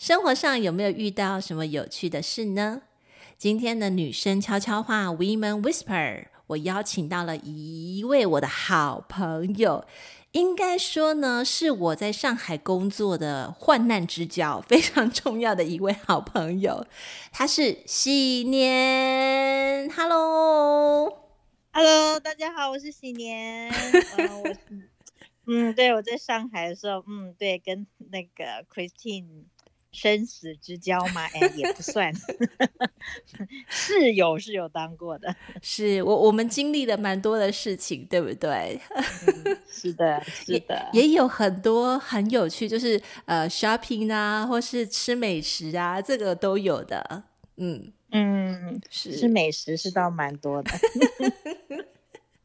[0.00, 2.80] 生活上有没有遇到什么有趣的事呢？
[3.36, 9.84] 今天的女生悄悄话 Women Whisper，我邀请到了一位我的好朋友，
[10.32, 16.86] 应该说呢是我在上海工作的患难之交，非常重要的一位好朋友。
[17.30, 21.10] 她是喜年，Hello，Hello，
[22.20, 23.70] 大家好，我是喜年。
[24.16, 24.54] 嗯， 我
[25.46, 29.44] 嗯，对，我在上海的时候，嗯，对，跟那个 Christine。
[29.92, 32.12] 生死之交吗，哎，也不算，
[33.68, 38.80] 室友是有当过的， 是我我们经历了蛮多的事情，对不对？
[38.94, 47.24] 嗯、是的，是的也，也有很多很有趣，就是呃，shopping 啊，或是吃美食啊，这个都有的，
[47.56, 47.92] 嗯。
[48.12, 49.16] 嗯，是。
[49.16, 50.70] 吃美食是倒蛮多的。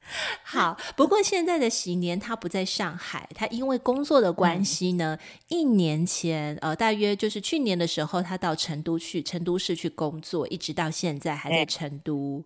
[0.44, 12.44] 好，不过现在的喜年他不在上海，他因为工作的关系呢，嗯、一年前呃，大约就是去年的时候，他到成都去成都市去工作，一直到现在还在成都。
[12.44, 12.46] 欸、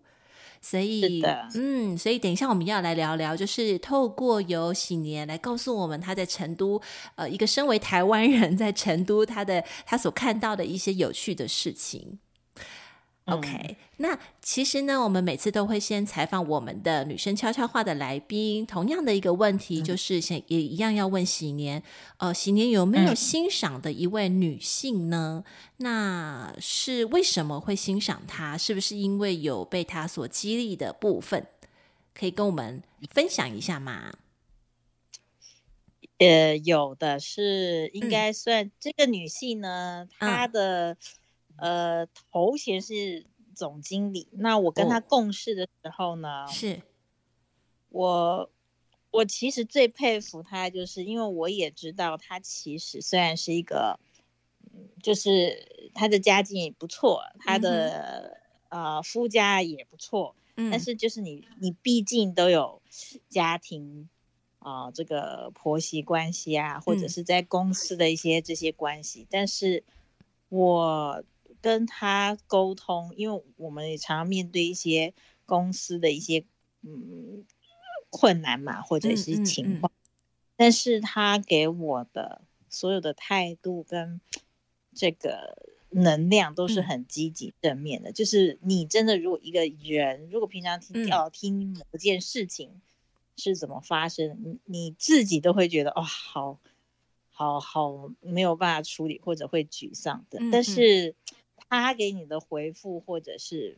[0.61, 6.81] 所以，嗯，所以等一下我们要来聊聊，就是透过由喜年来告诉我们他在成都，
[7.15, 12.19] 呃，一个身为台湾人在成都他的他所看到的一些有趣的事情。
[13.31, 18.65] OK，那其实呢，我们每次都会先采访我们的女生悄悄话的来宾。
[18.65, 21.81] 同样的一个问题，就是想也一样要问喜年。
[22.17, 25.43] 呃，喜年有没有欣赏的一位女性呢？
[25.45, 28.57] 嗯、那是为什么会欣赏她？
[28.57, 31.47] 是不是因为有被她所激励的部分？
[32.13, 34.11] 可以跟我们分享一下吗？
[36.17, 40.97] 呃，有的是，应该算、嗯、这个女性呢，她的。
[41.61, 43.25] 呃，头衔是
[43.55, 44.27] 总经理。
[44.31, 46.81] 那我跟他共事的时候呢，哦、是。
[47.89, 48.49] 我
[49.11, 53.99] 我其实最佩服他，就是因为我也知道他其实虽然是一个，
[55.01, 58.37] 就是他的家境也不错，他的、
[58.69, 62.79] 嗯、呃夫家也不错，嗯、但是就是你你毕竟都有
[63.27, 64.07] 家庭
[64.59, 69.83] 啊、呃，这个婆媳关系啊，或者是在公司的一些这些关系，嗯、但是
[70.49, 71.23] 我。
[71.61, 75.13] 跟他沟通，因为我们也常常面对一些
[75.45, 76.45] 公司的一些
[76.83, 77.43] 嗯
[78.09, 84.21] 困难嘛，或者是情况，嗯嗯嗯，但是他给我的所有的态度跟
[84.95, 85.57] 这个
[85.89, 88.09] 能量都是很积极正面的。
[88.09, 92.81] 嗯、就是你真的，如果一个人如果平常听要听某件事情
[93.35, 96.57] 是怎么发生，你、嗯、你自己都会觉得哦，好
[97.31, 100.39] 好好没有办法处理，或者会沮丧的。
[100.39, 101.15] 嗯嗯，但是。
[101.69, 103.77] 他给你的回复或者是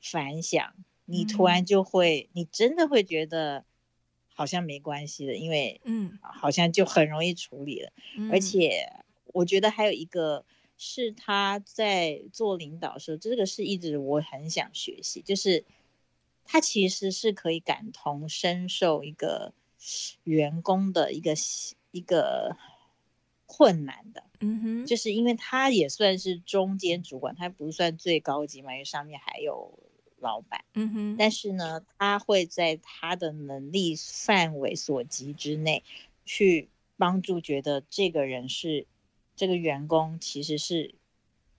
[0.00, 0.74] 反响，
[1.04, 3.64] 你突然就会，嗯、你真的会觉得
[4.34, 7.92] 好像没关系的，因为嗯，好像就很容易处理了。
[8.16, 8.92] 嗯、而且
[9.26, 10.44] 我觉得还有一个
[10.76, 15.64] 是他在做领导的时候，这个是一直我很想学习，就是
[16.44, 19.52] 他其实是可以感同身受一个
[20.24, 21.34] 员工的一个
[21.90, 22.56] 一个
[23.56, 24.24] 困难的。
[24.40, 29.78] 嗯哼，就是因为他也算是中间主管，他不算最高级嘛，因为上面还有
[30.18, 30.64] 老板。
[30.74, 35.84] 嗯哼，但是呢，他会在他的能力范围所及之内，
[36.24, 38.86] 去帮助觉得这个人是
[39.36, 40.94] 这个员工其实是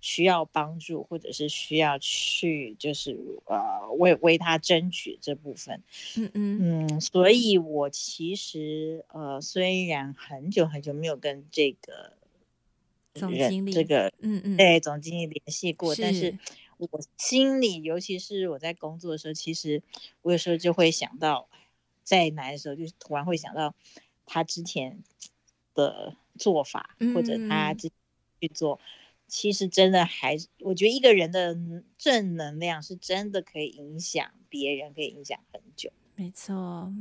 [0.05, 5.81] 需要帮助，或者是需要去就是呃为为他争取这部分。
[6.15, 12.13] 嗯嗯嗯，所以我其实呃虽然很久很久没有跟这个。
[13.15, 16.37] 总经理，这个，嗯嗯，对，总经理联系过，是，但是
[16.77, 19.81] 我心里，尤其是我在工作的时候，其实
[20.21, 21.47] 我有时候就会想到，
[22.03, 23.73] 在难的时候，就突然会想到
[24.25, 25.01] 他之前
[25.73, 27.91] 的做法，嗯、或者他之前
[28.41, 28.81] 去做，
[29.27, 31.55] 其实真的还是，我觉得一个人的
[31.97, 35.91] 正能量是真的可以影响别人，可以影响很久。
[36.15, 36.55] 没错，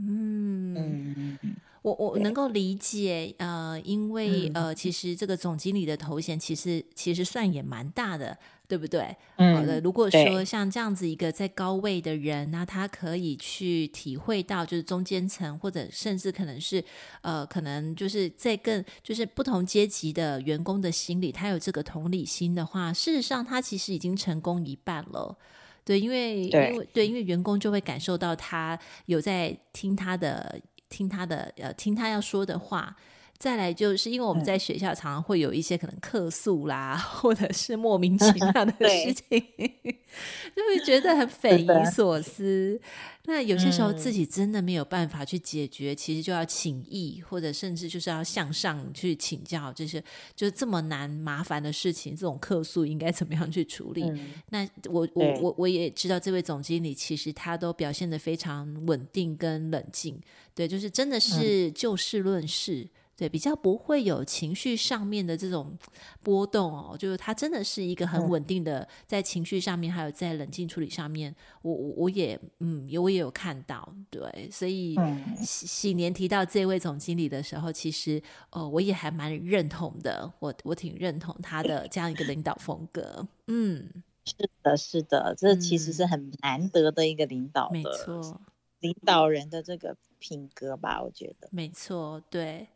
[0.06, 0.74] 嗯。
[0.74, 8.38] 嗯我我能够理解，呃，因为呃，其实这个总经理的头衔其实其实算也蛮大的，
[8.74, 9.16] 对对不对？
[9.36, 9.80] 嗯，好的。
[9.80, 16.84] 如果说像这样子一个在高位的人，那他可以去体会到，就是中间层，或者甚至可能是
[17.22, 25.36] 呃，可能就是在更就是不同阶级的员工的心理，他有这个同理心的话，事实上他其实已经成功一半了。
[25.84, 28.76] 对，因为因为对，因为员工就会感受到他
[29.06, 32.96] 有在听他的，听他的，呃，听他要说的话。
[33.44, 39.38] 再来就是因为我们在学校常常会有一些可能客诉啦，嗯、或者是莫名其妙的事情，
[40.56, 42.80] 就会觉得很 匪夷所思。
[43.26, 50.02] 那有些时候自己真的没有办法去解决，嗯、其实就要请益，或者甚至就是要向上去请教就是，
[50.34, 54.04] 就这么难麻烦的事情，这种客诉应该怎么样去处理？
[54.04, 60.18] 嗯、那我我我我也知道这位总经理其实他都表现得非常稳定跟冷静，
[60.54, 62.80] 对，就是真的是就事论事。
[62.80, 65.76] 嗯对，比较不会有情绪上面的这种
[66.22, 75.00] 波动哦，就是他真的是一个很稳定的，在情绪上面还有在冷静处理上面，我我我也嗯，我也有看到，对，所以
[75.34, 78.20] 喜喜年提到这位总经理的时候，其实
[78.50, 88.40] 哦，我也还蛮认同的，我我挺认同他的这样一个领导风格，嗯，是的，是的，这其实是很难得的一个领导的，没错，
[88.80, 92.73] 领导人的这个品格吧，我觉得，没错，对。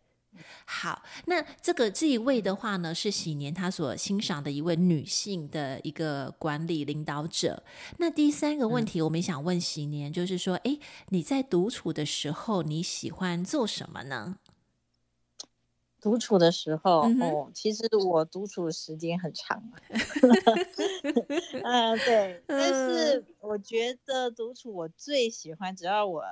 [0.67, 7.65] 好，那这个这一位的话呢，是喜年他所欣赏的一位女性的一个管理领导者。
[7.97, 10.79] 那第三个问题，我们想问喜年，嗯、就是说，哎，
[11.09, 14.39] 你在独处的时候，你喜欢做什么呢？
[16.01, 19.61] 独处的时候，嗯、哦，其实我独处的时间很长。
[21.65, 26.23] 嗯，对，但是我觉得独处我最喜欢，只要我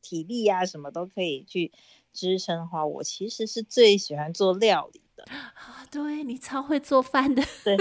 [0.00, 1.72] 体力啊什么都可以去。
[2.16, 5.86] 支撑的话，我其实是最喜欢做料理的啊！
[5.90, 7.76] 对，你超会做饭的，对，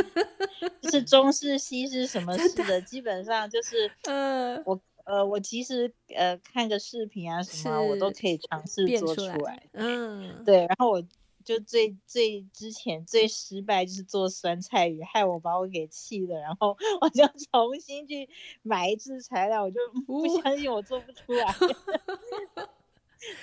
[0.81, 10.65] 就是中式、西式什么式的，的基本上就是，呃，我呃，我其实呃看个视频啊什么，我都可以尝试做出来，出来嗯，对。
[10.65, 11.01] 然后我
[11.43, 18.27] 就最最之前最失败就是做酸菜鱼，害我把我给气的，然后我就重新去
[18.63, 21.45] 买一次材料，我就 不相信我做不出来。
[22.55, 22.65] 哦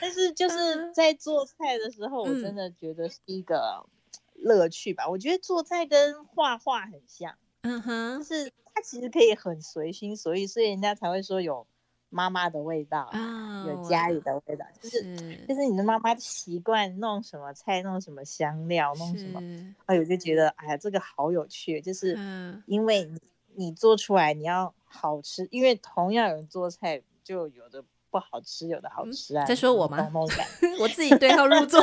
[0.00, 3.87] 但是就是在做菜的时候，我真的觉得是一个
[4.34, 5.05] 乐趣吧。
[5.05, 11.67] 嗯、我觉得做菜跟画画很像，嗯哼，就是它其实可以很随心所欲，所以人家才会说有
[12.11, 19.40] 妈妈的味道，哦、有家里的味道，就是，是就是你的妈妈习惯弄什么菜，弄什么香料，弄什么，
[19.87, 22.19] 哎，我就觉得哎呀，这个好有趣，就是
[22.67, 23.20] 因为你
[23.55, 27.84] 你做出来你要好吃，因为同样有人做菜就有的。
[28.12, 29.44] 不好吃，有的好吃啊！
[29.47, 30.06] 在说我吗？
[30.79, 31.82] 我自己对号入座。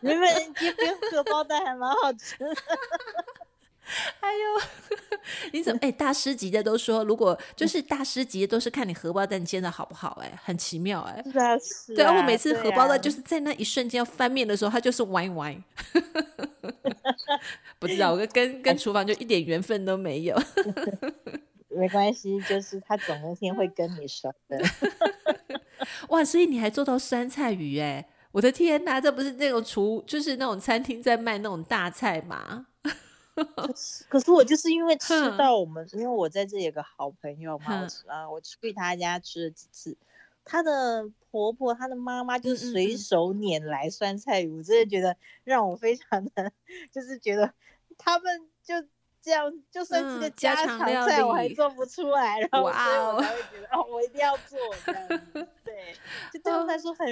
[0.00, 2.46] 明明街边荷包蛋还蛮好吃的。
[4.20, 5.18] 哎呦，
[5.52, 5.78] 你怎么？
[5.82, 10.28] 哎、欸，大师级的都说，如果就是大师级的都是看你荷包蛋煎的好不好、欸？
[10.30, 11.24] 哎，很奇妙、欸，哎。
[11.32, 11.96] 是啊，是啊。
[11.96, 15.56] 对啊，我每次荷包蛋就是在那一瞬间要翻面的时候，它就是歪歪。
[17.80, 20.40] 不知道，我跟跟跟厨房就一点缘分都没有。
[21.70, 24.56] 没关系，就是他总有一天会跟你熟的。
[26.08, 28.08] 哇，所以你还做到酸菜鱼哎！
[28.32, 32.66] 我的天哪，这不是那种厨，就是那种餐厅在卖那种大菜吗？
[34.08, 39.96] 可是我就是因为吃到我们，因为我在这里有个好朋友嘛，啊，我去他家吃了几次，
[40.44, 46.52] 他的婆婆、他的妈妈就随手拈来酸菜鱼，我真的觉得让我非常的，
[46.92, 47.52] 就是觉得
[47.98, 48.74] 他们就。
[49.22, 55.08] 这样就算是个家常菜，我还做不出来， 然后所以我才会觉得哦，我一定要做 这样。
[55.64, 55.94] 对，
[56.32, 57.06] 就对我来说很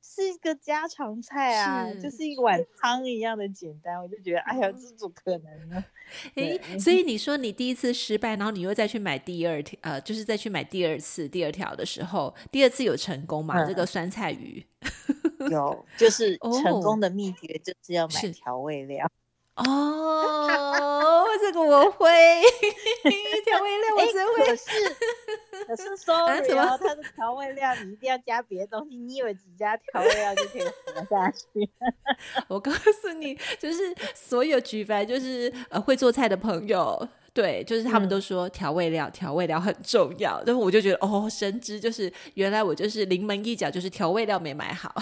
[0.00, 4.00] 是一个家常菜啊，就是一碗汤一样的简单。
[4.00, 5.84] 我就觉得，哎呀，这怎么可能呢？
[6.36, 13.64] 诶，所以你说你第一次失败，然后你又再去买第二条，呃，就是再去买第二次、第二条的时候，第二次有成功吗？
[13.66, 14.64] 这个酸菜鱼
[15.50, 19.04] 有，就是成功的秘诀就是要买调味料。
[19.04, 19.10] 哦，
[21.40, 22.08] 这个我会
[23.44, 24.46] 调味料，我真会。
[24.46, 24.64] 可是
[25.66, 28.96] 可 是，sorry 哦，它的调味料你一定要加别的东西。
[28.96, 31.68] 你以为只加调味料就可以活下去？
[32.48, 40.42] 我告诉你，就是所有举凡就是呃会做菜的朋友，对，就是他们都说调味料，调味料很重要。
[40.46, 44.94] 然后我就觉得哦，深知就是原来我就是临门一脚，就是调味料没买好。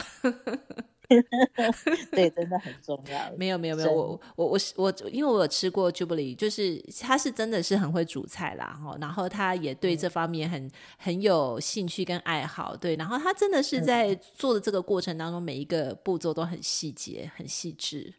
[2.10, 3.32] 对，真的很重要。
[3.36, 3.92] 没有，没有，没有。
[3.92, 12.76] 我，我，我，我，因为我有吃过 Jubilee，就是他是真的是很会煮菜啦，然后他也对这方面很很有兴趣跟爱好。
[12.76, 18.14] 对，然后他真的是在做的这个过程当中，每一个步骤都很细节、很细致。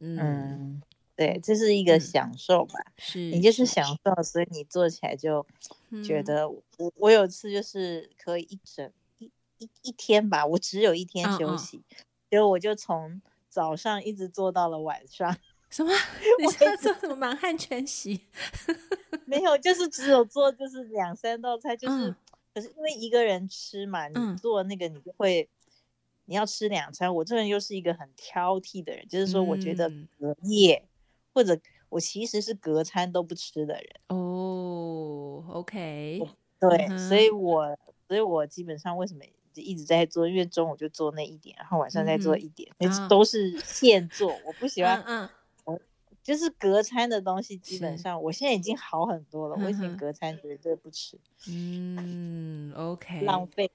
[0.00, 0.80] 嗯，
[1.16, 2.74] 对，这是一个享受吧。
[2.86, 5.44] 嗯、是你就是享受，所以你做起来就
[6.04, 11.82] 觉得我、嗯、我有一次就是可以一整一一一天吧，我只有一天休息，
[12.30, 15.36] 果、哦、我就从早上一直做到了晚上。
[15.70, 15.92] 什么？
[16.38, 18.20] 你在做什么满汉全席？
[19.26, 22.16] 没有，就是只有做就是两三道菜，就是、嗯、
[22.54, 25.48] 可是因为一个人吃嘛，你做那个你就会。
[26.30, 29.88] 你要吃两餐，我这人又是一个很挑剔的人，就是说，我觉得
[30.20, 30.88] 隔夜、嗯、
[31.32, 31.58] 或者
[31.88, 33.86] 我其实是隔餐都不吃的人。
[34.08, 36.20] 哦，OK，
[36.60, 37.74] 对、嗯，所以我
[38.06, 39.24] 所以我基本上为什么
[39.54, 44.36] 一直在做，因为中午就做那一点，然后晚上再做一点，嗯、都是现做、哦。
[44.46, 45.28] 我不喜欢，嗯，
[45.64, 45.80] 我
[46.22, 49.56] 就是隔餐的东西，基本上我现在已经好很多了。
[49.62, 51.18] 我以前隔餐绝对不吃。
[51.48, 53.70] 嗯，OK，浪费。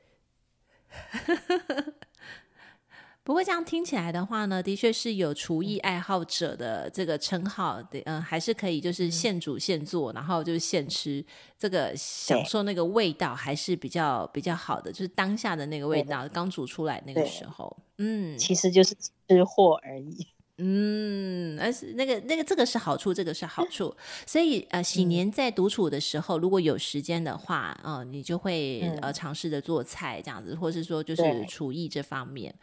[3.24, 11.24] 不过这样听起来的话呢，的确是有厨艺爱好者的这个称号的，嗯，还是可以，就是现煮现做，然后就是现吃，
[11.58, 18.94] 这个享受那个味道还是比较比较好的，就是当下的那个味道，刚煮出来那个时候，嗯，其实就是
[19.30, 20.28] 吃货而已。
[20.60, 23.94] 嗯，而是那个那个这个是好处，这个是好处。
[24.28, 32.54] 所以呃，喜年在独处的时候，嗯、如果有时间的话，呃，你就会、嗯、呃尝试着做菜这样子，或是说就是厨艺这方面。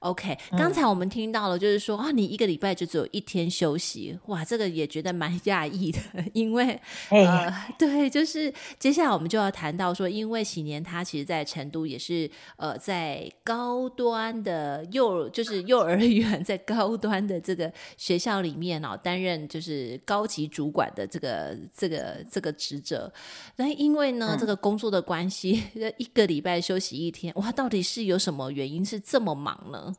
[0.00, 5.98] OK，刚才我们听到了，就是说、嗯、啊，你一个礼拜就只有一天休息，哇，这个也觉得蛮讶异的，
[6.32, 6.80] 因为
[7.10, 23.12] 呃，对，就是接下来我们就要谈到说，因为喜年他其实在成都也是呃在高端的幼，就是幼儿园，在高端的这个学校里面哦，担任就是高级主管的这个这个这个职责。
[23.56, 25.62] 那因为呢、嗯，这个工作的关系，
[25.98, 29.89] 一个礼拜休息一天，哇，到底是有什么原因是这么忙呢？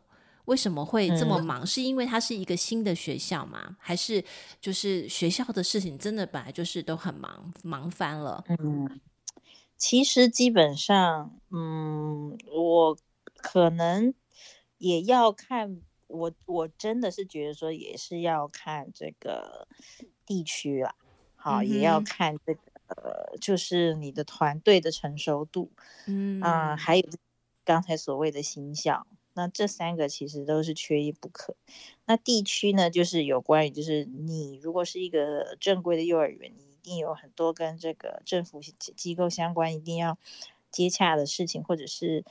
[0.46, 1.64] 为什么会这么忙？
[1.64, 3.78] 嗯、是因为它是一个新的学校吗？
[3.80, 4.24] 还是
[4.60, 8.44] 就是学校的事情真的本来就是都很忙，忙翻了？
[8.48, 9.00] 嗯，
[9.78, 12.98] 其实基本上，嗯，我
[13.38, 14.14] 可能
[14.78, 19.68] 也要看，我我真的是觉得说也是要看这个
[20.26, 20.96] 地区啦，
[21.36, 25.72] 好、嗯，也要看这个呃，就是你的团队的成熟度，
[26.08, 27.04] 嗯啊、呃，还有
[27.64, 29.06] 刚才所谓的新校。
[29.34, 31.56] 那这三个其实都是缺一不可。
[32.06, 40.18] 那地区呢，就是有关于，就是你如果是一个正规的幼儿园，你一定有很多跟这个政府机构相关，一定要
[40.70, 42.26] 接洽的事情，或者是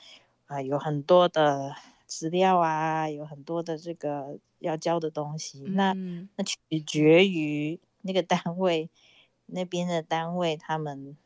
[0.47, 1.75] 啊、呃，有很多的
[2.07, 5.65] 资料啊，有很多的这个要交的东西。
[5.67, 5.95] 嗯、那
[6.37, 8.91] 那取决于那个单位
[9.47, 11.17] 那边的单位他们。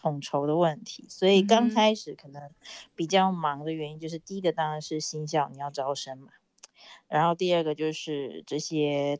[0.00, 2.50] 统筹的问题，所以刚开始可能
[2.94, 6.30] 比较忙的原因就是，第一个当然是新校你要招生嘛，
[7.08, 9.18] 然后第二个就是这些，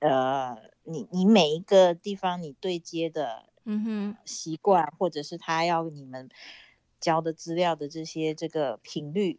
[0.00, 6.28] 呃，你你每一个地方你对接的，嗯哼，习惯或者是他要你们
[6.98, 9.38] 交的资料的这些这个频率，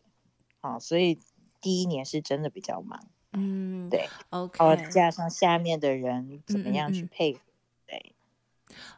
[0.62, 1.20] 啊，所以
[1.60, 7.40] 第一年是真的比较忙，嗯，对，OK，然后加上下面的人怎么样去配合。
[7.40, 7.49] 嗯嗯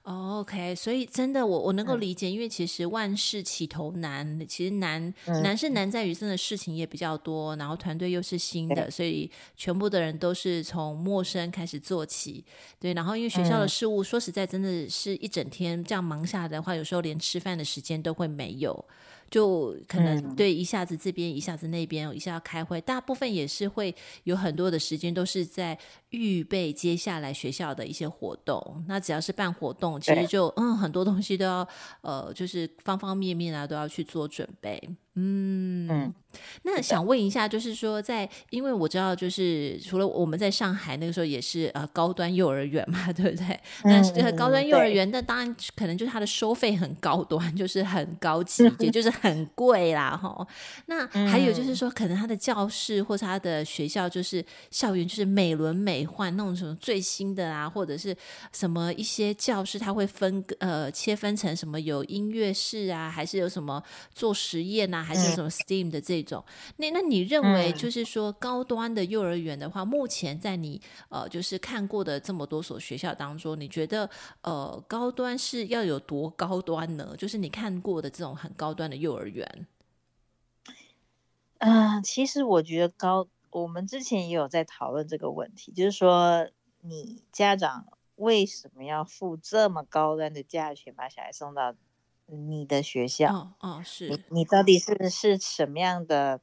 [0.03, 12.43] Oh, OK，所以真的我我能够理解，嗯，因为其实万事起头难，其实难，嗯，难是难在于真的事情也比较多，然后团队又是新的，所以全部的人都是从陌生开始做起，
[12.79, 18.85] 对，然后因为学校的事务，嗯，说实在真的是一整天这样忙下来的话，有时候连吃饭的时间都会没有。
[19.31, 23.95] 就可能对一下子这边、嗯、一下子那边，一下要开会，大部分也是会
[24.25, 25.75] 有很多的时间都是在
[26.09, 28.83] 预备接下来学校的一些活动。
[28.88, 31.67] 那只要是办活动，其实就嗯很多东西都要
[32.01, 34.77] 呃，就是方方面面啊都要去做准备。
[35.15, 36.13] 嗯嗯，
[36.63, 43.60] 那想问一下，就是说在，因为我知道，就是除了我们在上海那个时候也是呃高端幼儿园嘛， 对不对？
[43.84, 50.48] 那、嗯、高端幼儿园，那当然可能就是它的收费很高端，就是很高 级，也就是很贵啦，哈。
[50.86, 58.15] 那还有就是说，可能它的教室或者它的学校，就是校园就是美轮美奂那种什么最新的啊，或者是
[58.53, 63.84] 什么一些教室，它会分呃切分成什么有音乐室啊，还是有什么
[64.15, 65.00] 做实验啊？
[65.03, 66.43] 还是什么 STEAM 的这种，
[66.77, 74.10] 那那你认为就是说高端的幼儿园的话，目前在你呃就是看过的这么多所学校当中，你觉得
[74.41, 77.15] 呃高端是要有多高端呢？
[77.17, 79.67] 就是你看过的这种很高端的幼儿园。
[81.60, 86.50] 嗯、呃，其实我觉得高，我们之前也有在讨论这个问题，就是说
[86.81, 91.75] 你家长为什么要付这么高端的价钱把小孩送到？
[92.31, 96.41] 你的学校，哦，哦是你，你到底是是什么样的？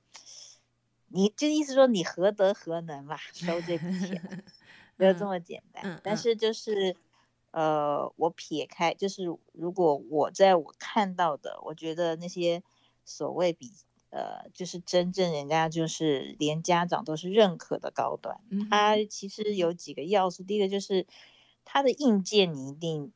[1.09, 4.45] 你就意思说你何德何能嘛，收这笔钱？
[4.97, 5.83] 没有这么简单。
[5.85, 6.95] 嗯嗯、但是就是，
[7.53, 12.63] 呃，我撇开，就是如果我在我看到的，我觉得那些
[13.07, 13.73] 所谓比，
[14.11, 20.43] 呃，就是真正人家就是连家长都是认可的高端，嗯、它其实有几个要素。
[20.43, 21.07] 第一个就是
[21.65, 23.13] 它的硬件，你一定，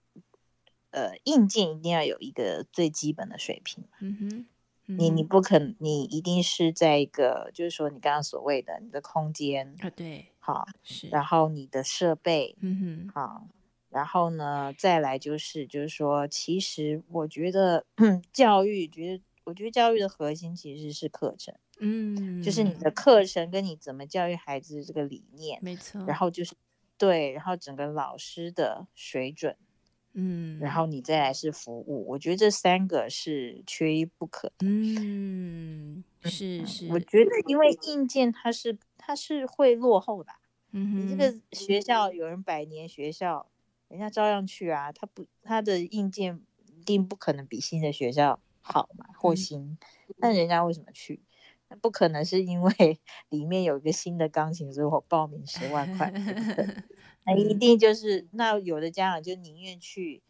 [0.92, 3.84] 呃，硬件一定要有一个最基本的水平。
[4.00, 4.46] 嗯哼。
[4.86, 13.46] 你你不可，你一定是在一个，就是说你刚刚所谓的你的空间啊，对，好，是，然后你的设备，嗯哼，好，
[13.90, 17.86] 然后呢，再来就是就是说，其实我觉得
[18.34, 26.54] 教育，觉得我觉得教育的核心其实是课程，嗯，就是你的课程跟你怎么教育孩子这个理念，没错，然后就是
[26.98, 29.56] 对，然后整个老师的水准。
[30.14, 34.66] 嗯，然后你再来是服务，我觉得这三个是缺一不可的。
[34.66, 40.30] 嗯，是是，我觉得因为硬件它是它是会落后的。
[40.72, 43.46] 嗯，你这个学校有人百年学校，
[43.88, 49.78] 人家照样去啊，他不他的硬件一定不可能比新的学校好嘛，或新，
[50.18, 51.20] 那人家为什么去？
[51.68, 52.72] 那不可能是因为
[53.30, 56.12] 里面有一个新的钢琴，所以我报名十万块。
[57.24, 60.22] 那一定就是，那有的家长就宁愿去，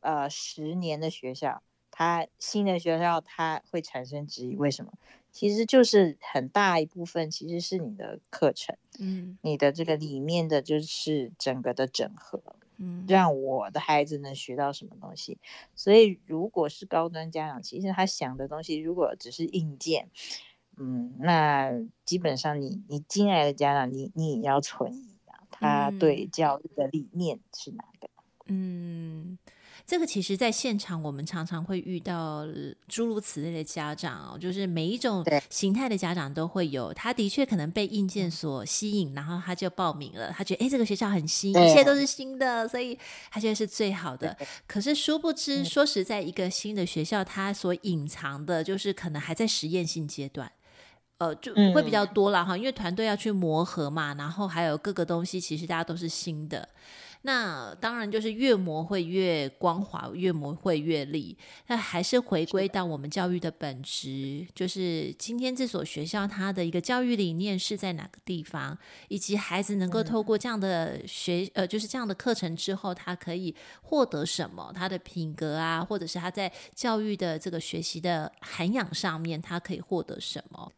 [0.00, 4.92] 呃，十年的学校，他新的学校他会产生质疑，为什么？
[5.30, 12.42] 其实就是很大一部分其实是你的课程，嗯，你的这个里面的就是整个的整合，
[12.76, 15.38] 嗯，让我的孩子能学到什么东西。
[15.74, 20.10] 所以如果是高端家长，其实他想的东西如果只是硬件，
[20.76, 25.11] 嗯，那基本上你你进来的家长，你你也要存疑。
[25.62, 28.08] 他对教育的理念是哪个？
[28.48, 29.38] 嗯，
[29.86, 32.44] 这个其实，在现场我们常常会遇到
[32.88, 36.92] 诸如此类的家长哦，就是每一种形态的家长都会有。
[36.92, 40.32] 他的确可能被硬件所吸引，然后他就报名了。
[40.32, 42.98] 他觉得，哎，这个学校很新，一切都是新的，所以
[43.30, 44.36] 他觉得是最好的。
[44.66, 50.50] 可是殊不知，说实在，一个新的学校，它所隐藏的，就是可能还在实验性阶段。
[51.22, 56.68] 呃，就会比较多了哈，因为团队要去磨合嘛，然后还有各个东西，其实大家都是新的。
[57.24, 61.38] 那当然就是越磨会越光滑，越磨会越利。
[61.68, 74.72] 那还是回归到我们教育的本质，就是今天这所学校它的一个教育理念是在哪个地方，以及孩子能够透过这样的学呃，就是这样的课程之后，他可以获得什么？
[74.74, 80.72] 他的品格啊，或者是他在教育的这个学习的涵养上面，他可以获得什么？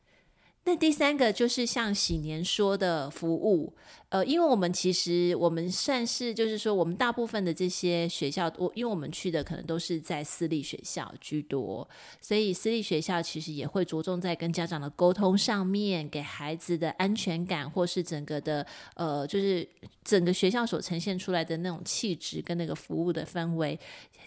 [0.66, 3.74] 那第三个就是像喜年说的服务，
[4.14, 11.88] 呃，因为我们其实我们算是就是说，我们大部分的这些学校，我因为我们去的可能都是在私立学校居多，
[12.20, 19.68] 所以私立学校其实也会着重在跟家长的沟通上面，给孩子的安全感，或是整个的呃，就是
[20.04, 23.76] 整个学校所呈现出来的那种气质跟那个服务的氛围。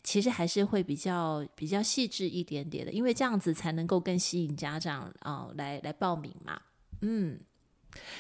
[0.04, 6.60] 其实还是会比较比较细致一点点的，因为这样子才能够更吸引家长啊、呃、来来报名嘛。
[7.02, 7.40] 嗯，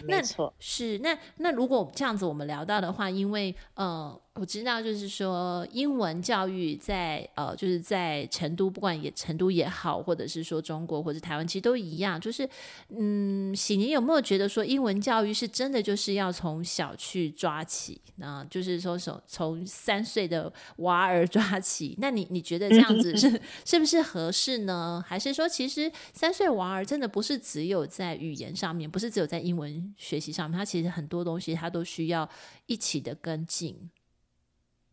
[0.03, 4.19] 没错，是那那如果这样子我们聊到的话，因为呃。
[4.39, 12.21] 我知道，就是说英文教育在呃，就是在成都，不管也成都也好，或者是说中国或者台湾，其实都一样。
[12.21, 12.47] 就是
[12.89, 18.00] 嗯，喜年有没有觉得说英文教育是真的就是要从小去抓起？
[18.21, 21.95] 啊，就是说从从三岁的娃儿抓起？
[22.00, 25.04] 那你你觉得这样子是 是不是合适呢？
[25.08, 32.28] 还是说其实三岁娃儿真的不是只有在语言上面，不是只有在英文学习上面，他其实很多东西他都需要
[32.67, 33.89] 一起的跟进。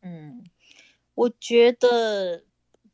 [0.04, 0.44] 嗯，
[1.14, 2.44] 我觉得，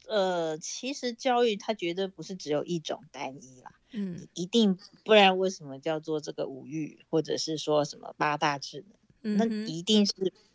[0.07, 8.97] 呃，其实教育它绝对不是只有一种单一啦，嗯，一定，不然为什么叫做这个五育，或者是说什么八大智能？
[9.23, 10.13] 嗯，那一定是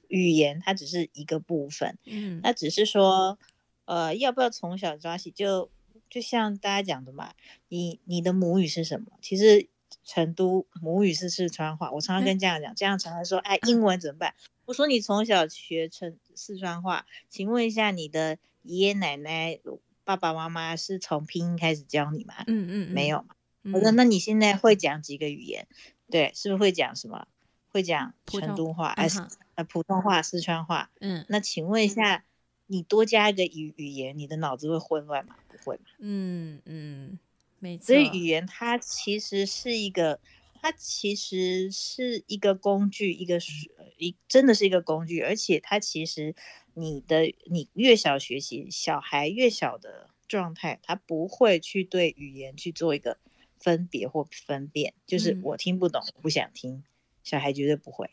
[0.08, 3.38] 语言，它只是一个部分，嗯，那只是说，
[3.84, 5.30] 呃，要不要从小抓起？
[5.32, 5.70] 就
[6.10, 7.34] 就像大家讲的嘛，
[7.68, 9.12] 你你的母语是什么？
[9.22, 9.68] 其实
[10.04, 14.34] 成都母语是四川话，我常常跟家长讲，家长常常说，哎，英文怎么办？
[14.66, 19.60] 我说你从小学成四川话，请问一下你的爷爷奶奶、
[20.04, 22.34] 爸爸妈妈是从拼音开始教你吗？
[22.48, 23.36] 嗯嗯，嗯，没有嘛。
[23.74, 25.68] 我说那你现在会讲几个语言？
[26.10, 27.28] 对，是不是会讲什么？
[27.72, 29.26] 会讲成都话，还是
[29.56, 30.90] 呃普通话、四川话？
[31.00, 32.24] 嗯，那请问一下，
[32.68, 35.36] 你多加一个语语言，你的脑子会混乱吗？
[35.48, 35.84] 不会嘛。
[36.00, 37.20] 嗯嗯，
[37.60, 37.86] 没错。
[37.86, 40.20] 所以语言它其实是一个。
[40.66, 46.34] 它其实是一个工具，一个是一真的是一个工具，而且它其实
[46.74, 53.20] 你的你越小学习，小孩越小的状态，他不会去对语言去做一个
[53.60, 56.84] 分别或分辨，就是我听不懂，我不想听，
[57.24, 58.10] 小孩绝对不会。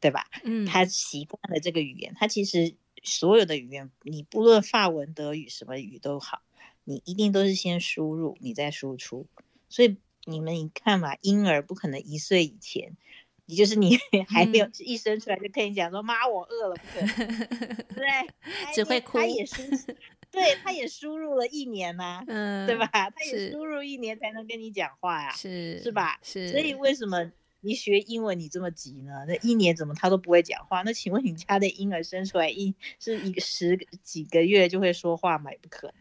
[0.00, 0.26] 对吧？
[0.44, 6.42] 嗯，他习惯了这个语言，他其实所有的语言，你不论法文、德语什么语都好，
[6.82, 9.28] 你一定都是先输入，你再输出。
[9.68, 12.96] 所以你们一看嘛，婴儿不可能一岁以前，
[13.46, 13.96] 你就是你
[14.28, 18.06] 还没有一生出来就跟你讲说妈、嗯、我饿了，不可能， 对，
[18.74, 19.18] 只会哭。
[19.18, 19.62] 他也输，
[20.30, 22.86] 对，他也输入了一年呐、啊，嗯，对吧？
[22.92, 26.18] 他也输入一年才能跟你讲话呀、啊，是是吧？
[26.22, 27.32] 是，所以为什么？
[27.62, 29.24] 你学英文你这么急呢？
[29.26, 30.82] 那一年怎么他都不会讲话？
[30.82, 35.50] 那请问你家的婴儿生出来一是一个十几个月就会说话吗？
[35.50, 35.94] 也不可能。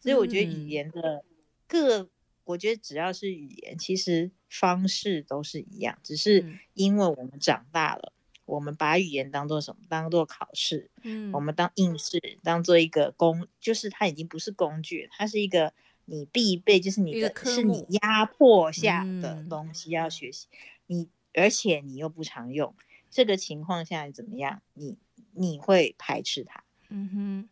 [0.00, 1.24] 所以我觉得语言的
[1.68, 2.08] 各，嗯、
[2.46, 9.82] 我觉得只要是语言，其实方式都是一样，只是因为我们长大了，嗯、我们把语言当做什么？
[9.88, 10.90] 当做考试。
[11.02, 15.74] 嗯，我们当应试，当做一个工，就是它已经不是工具，它是一个
[16.06, 20.48] 你必备，就是你的是你压迫下的东西要学习。
[20.52, 20.56] 嗯
[20.88, 22.74] 你而且你又不常用，
[23.10, 24.62] 这个情况下怎么样？
[24.72, 24.96] 你
[25.32, 26.62] 你会排斥它。
[26.88, 27.48] 嗯哼，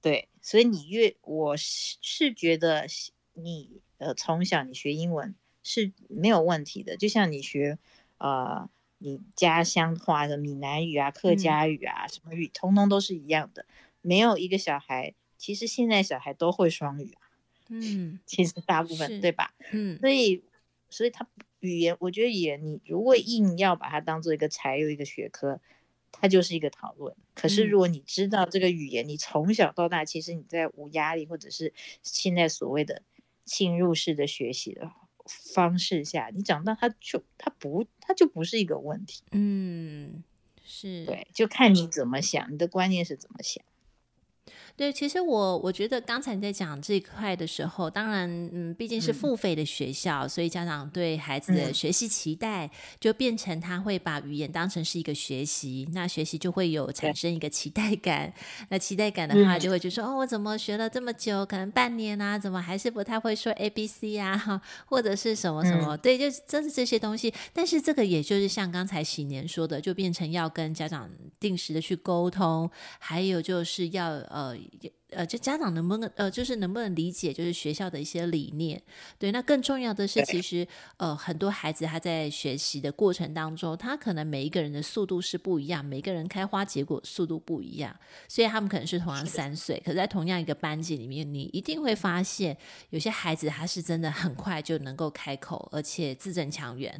[0.00, 2.86] 对，所以你越我是是觉得
[3.34, 7.78] 你呃从小你学英文是没有问题的，就像你学
[8.18, 13.66] 呃你家乡话的闽南语啊、客家语啊、嗯、什么语，通通都是一样的。
[14.00, 17.20] 没有一个小孩，其实现在小孩都会双语啊。
[17.68, 19.54] 嗯，其实大部分对吧？
[19.72, 20.42] 嗯，所以
[20.90, 21.28] 所以他。
[21.60, 25.58] 语言，我觉得语言，你如果硬要把它当做一个才有一个学科，
[26.12, 27.16] 它就是一个讨论。
[27.34, 33.02] 可是如果你知道这个语言，你从小到大，其实你在无压力或者是现在所谓的
[33.46, 34.90] 侵入式的学习的
[35.54, 39.22] 方式下，你长大他就他不他就不是一个问题。
[39.32, 40.22] 嗯，
[40.62, 43.64] 是对，就看你怎么想，你的观念是怎么想。
[44.76, 58.30] 对，其实我我觉得刚才你在讲这一块的时候，当然，嗯，毕竟是付费的学校，嗯、所以家长对孩子的学习期待就变成他会把语言当成是一个学习，那学习就会有产生一个期待感。
[58.68, 65.96] 那期待感的话，就会就说、嗯、哦，我怎么学了这么久，可能半年啊，怎么还是不太会说 A B C 啊， 或者是什么什么？
[65.96, 67.32] 嗯、对，就真是这些东西。
[67.54, 71.08] 但是这个也就是像刚才喜年说的，就变成要跟家长
[71.40, 74.54] 定时的去沟通，还有就是要呃。
[75.10, 78.82] 呃，就家长能不能呃，就是能不能理解，就是学校的一些理念？
[79.18, 87.94] 对，那更重要的是，其实呃，很多孩子他在学习的过程当中，他可能每一个人的速度是不一样，每个人开花结果速度不一样，
[88.28, 92.56] 所以他们可能是同样三岁，可是在同样一个班级里面，你一定会发现，
[92.90, 96.92] 有些孩子他是真的很快就能够开口，而且字正腔圆；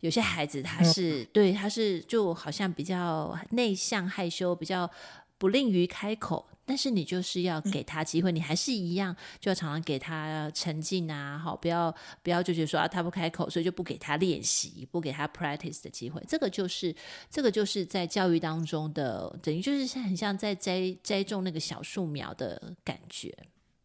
[0.00, 4.90] 有些孩子他是对，他是就好像比较内向害羞，比较
[5.36, 6.48] 不吝于开口。
[6.64, 16.22] 但是你就是要给他机会，嗯、你还是一样，就要常常给他沉浸啊，好，不要不要就觉得说啊，他不开口，所以就不给他练习，不给他 practice 的机会。
[16.28, 16.94] 这个就是
[17.28, 23.36] 这个就是在教育当中的，等于就是很像在栽栽种那个小树苗的感觉。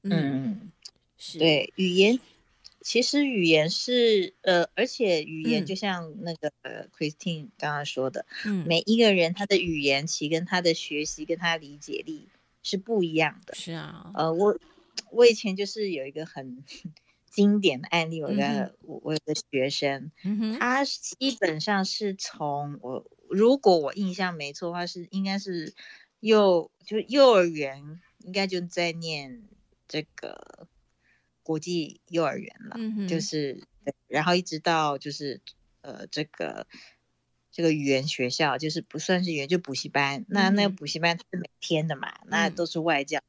[0.03, 0.71] 嗯，嗯
[1.17, 2.19] 是对语言，
[2.81, 12.29] 其实语言是呃，而且语言就像那个、嗯、Christine 刚刚说的，嗯，每一个人他的语言其跟他的学习跟他理解力。
[12.67, 14.60] 是不一样的，是啊，呃，我
[15.10, 16.65] 我以前就是有一个很
[17.32, 25.73] 经典的案例，我的我我有个学生，嗯、他基本上是从我如果我印象没错的话，是应该是
[26.19, 29.43] 幼就幼儿园，应该就在念
[29.88, 30.67] 这个
[31.43, 33.63] 国际幼儿园了，嗯、就是
[34.08, 35.39] 然后一直到就是
[35.80, 36.67] 呃这个。
[37.58, 40.24] 这个语言学校就是不算是语言，就补习班。
[40.28, 43.20] 那那个补习班是每天的嘛，嗯、那都是外教。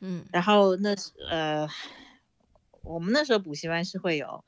[0.00, 0.94] 嗯，然后那
[1.30, 1.66] 呃，
[2.82, 4.44] 我们那时候补习班是会有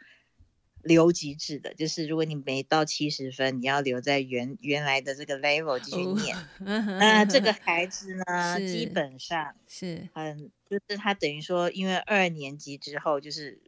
[0.83, 6.37] 留级制的，就是如果你没到七十分，你要留在原原来的这个 level 继续念。
[6.37, 6.45] 哦、
[7.01, 13.59] 那这个孩子呢，基本上是很，就是他等于说，因为二年级之后就是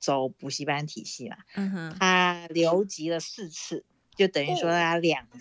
[0.00, 3.84] 走补习班体系嘛，嗯、他留级了四次。
[4.14, 5.38] 就等于说他两，哦、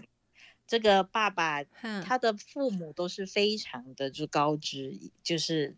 [0.65, 1.63] 这个爸爸
[2.03, 5.75] 他的父母都是非常的就高知，嗯、就是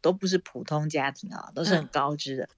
[0.00, 2.48] 都不是普通家庭啊，都是很高知的。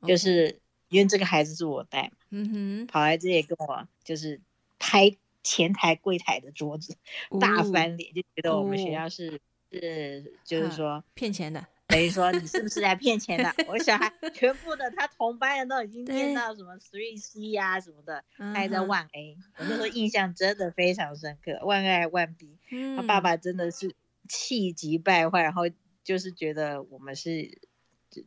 [0.00, 4.40] 嗯、就是因为这个孩子是我带嘛，嗯哼，跑来这里跟我就是
[4.78, 6.96] 拍前台柜台的桌子，
[7.30, 9.38] 哦、大翻脸，就觉得我们学校是、哦、
[9.72, 11.66] 是就是说骗钱的。
[11.88, 13.54] 等于说你是不是来骗钱的？
[13.68, 19.36] 我小孩 全部的他同班人都已经念到什么 three C 呀什么的，他还在 one A。
[19.58, 22.58] 我那时候印象真的非常深刻，one A one B。
[22.96, 23.94] 他爸爸真的是
[24.28, 25.62] 气急败坏，然后
[26.02, 27.58] 就是觉得我们是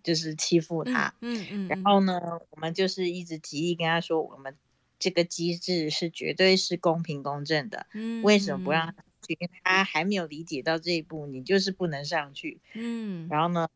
[0.01, 1.13] 就是欺负他。
[1.19, 1.67] 嗯嗯。
[1.67, 2.19] 然后呢，
[2.51, 4.55] 我们就是一直极力跟他说，我们
[4.97, 7.85] 这个机制是绝对是公平公正的。
[7.93, 9.03] 嗯，为什么不让他
[9.35, 9.37] 去？
[9.39, 12.59] 因为他还没有理解到这一步，你就是不能上去。
[12.73, 13.69] 嗯，然后呢，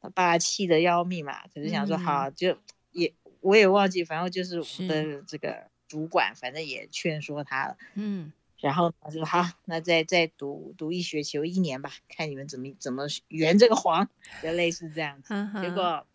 [0.00, 2.58] 他爸气得要命嘛，可是想说、嗯、好，就
[2.90, 7.76] 也我也忘记，反正就是我们的这个主管，反正也劝说他了。
[7.94, 8.32] 嗯。
[8.58, 14.08] 然后他说好，那再再读读一学期，有一年吧，看你们怎么怎么圆这个谎，
[14.40, 15.34] 就类似这样子。
[15.60, 16.06] 结果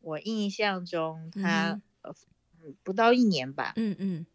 [0.00, 2.14] 我印象中他呃
[2.82, 4.26] 不到一年吧，嗯嗯，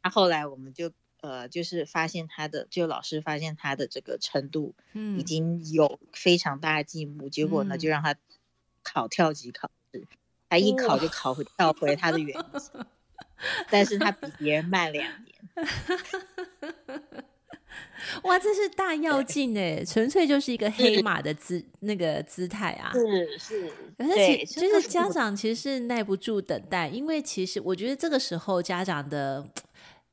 [0.00, 4.74] 他后来我们就呃就是发现他的，就老师发现他的这个程度
[5.18, 8.14] 已经有非常大的进步，结果呢就让他
[8.82, 10.04] 考跳级考试，
[10.48, 12.70] 他一考就考回跳回他的原 级，
[13.70, 15.36] 但是他比别人慢两年。
[18.22, 21.02] 哇，这是大要进哎，纯粹就是一个黑。
[21.02, 22.90] 马的姿那个姿态啊！
[22.92, 29.46] 是是，而且其就是家长其实是耐不住等待，因为其实我觉得这个时候家长的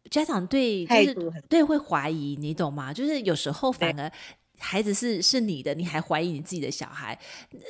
[0.10, 2.94] 家长对就是对会怀疑，你懂吗？
[2.94, 4.12] 就是有时候反而。
[4.60, 7.20] 孩子是是你的，你还怀疑你自己的小孩，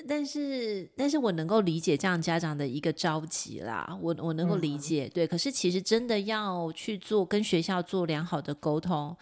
[0.07, 5.25] 但是但是我能够理解这样家长的一个着急啦，我我能够理解，嗯、对。
[5.25, 9.15] 可是其实真的要去做跟学校做良好的沟通，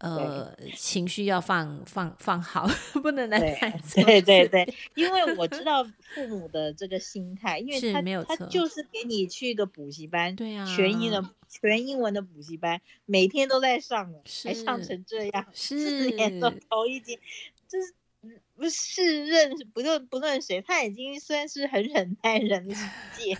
[0.00, 2.66] 呃，情绪要放放放好，
[3.02, 3.70] 不能来太
[4.04, 8.66] 对对对，因为我知 道父母的这个心态，因为他没有，他就。
[8.70, 11.24] 是给你去一个补习班，对啊，全英的。
[11.48, 17.18] 全英文的补习班，每天都在上了，还上成这样，四年的头一节，
[17.66, 22.84] 就是不是认不论不论谁，他已经算是很忍耐人的世
[23.18, 23.36] 界，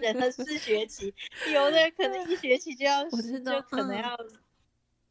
[0.00, 1.12] 忍了四学期，
[1.52, 4.30] 有的人可能一学期就要，就可能要，嗯、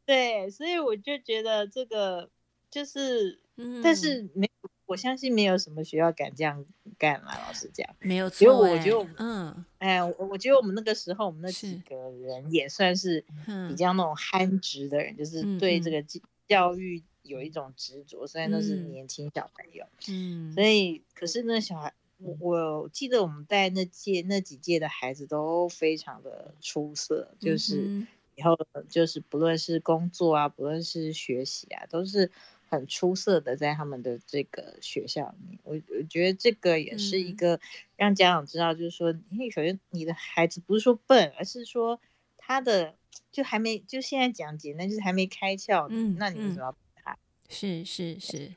[0.08, 2.30] 对，所以我就觉得这个
[2.70, 4.48] 就是，嗯、但是没。
[4.86, 6.64] 我相信没有什么学校敢这样
[6.96, 8.42] 干嘛，老实讲，没有错。
[8.42, 13.22] 因为我觉得我们，嗯，哎，我我觉得我们那个时候，我们那几个人也算是
[13.68, 16.02] 比较那种憨直的人，就是对这个
[16.48, 18.26] 教育有一种执着。
[18.26, 28.06] 虽然都是年轻小朋友，嗯，所以可是那小孩，我我记得我们带那届那几届的孩子都非常的出色，就是
[28.38, 28.56] 以后
[28.88, 32.30] 就是不论是工作啊，不论是学习啊，都是。
[32.70, 37.58] 很出色的，在他们的这个学校里面，我我觉得这个也是一个
[37.96, 41.98] 让家长知道，就是说，因为首先你的孩子不是说笨，而是说
[42.36, 42.94] 他的
[43.32, 47.18] 就还没就现在讲简单，就是还没开窍，嗯，那你为什么要？
[47.48, 48.52] 是是是。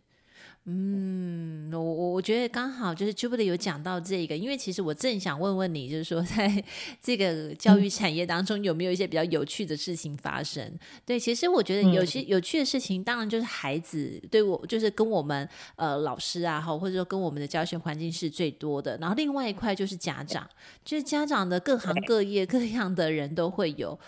[0.65, 6.63] 嗯，我我我觉得刚好就是 Jubilee 有讲到这个，因为其实我正想问问你，就是说在
[7.01, 10.63] 这个教育产业当中有没有一些比较有趣的事情发生？
[10.63, 18.95] 嗯、对，其实我觉得有些有趣的事情，当然就是孩子对我，就是跟我们呃老师啊，或者说跟我们的教学环境是最多的。
[19.01, 20.47] 然后另外一块就是家长，
[20.85, 23.99] 就是家长的各行各业各样的人都会有。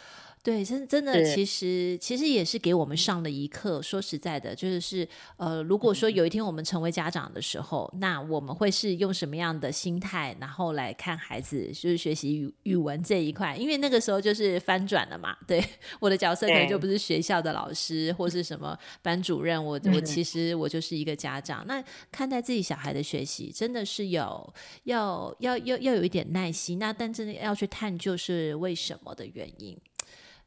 [0.44, 3.82] 对，真真的，其实其实也是给我们上了一课。
[3.82, 13.56] 说实在的，就是是呃，如果说有一天我们成为家长的时候，那我们会是用什么样的心态，然后来看孩子，就是学习语语文这一块？
[13.56, 15.34] 因为那个时候就是翻转了嘛。
[15.48, 15.64] 对，
[16.02, 21.66] 我的角色可能就不是学校的老师或是什么班主任，我我其实我就是一个家长。
[21.66, 24.54] 那看待自己小孩的学习，真的是有
[24.84, 26.78] 要要要要有一点耐心。
[26.80, 29.78] 那但真的要去探究是为什么的原因。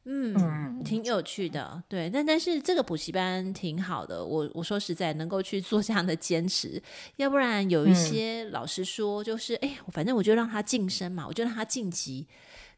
[0.09, 6.81] 嗯，挺有趣的，对，但但是这个补习班挺好的，我我说实在能够去做这样的坚持，
[7.17, 12.25] 要不然有一些老师说就是，哎、嗯，反正我就让他晋升嘛，我就让他晋级。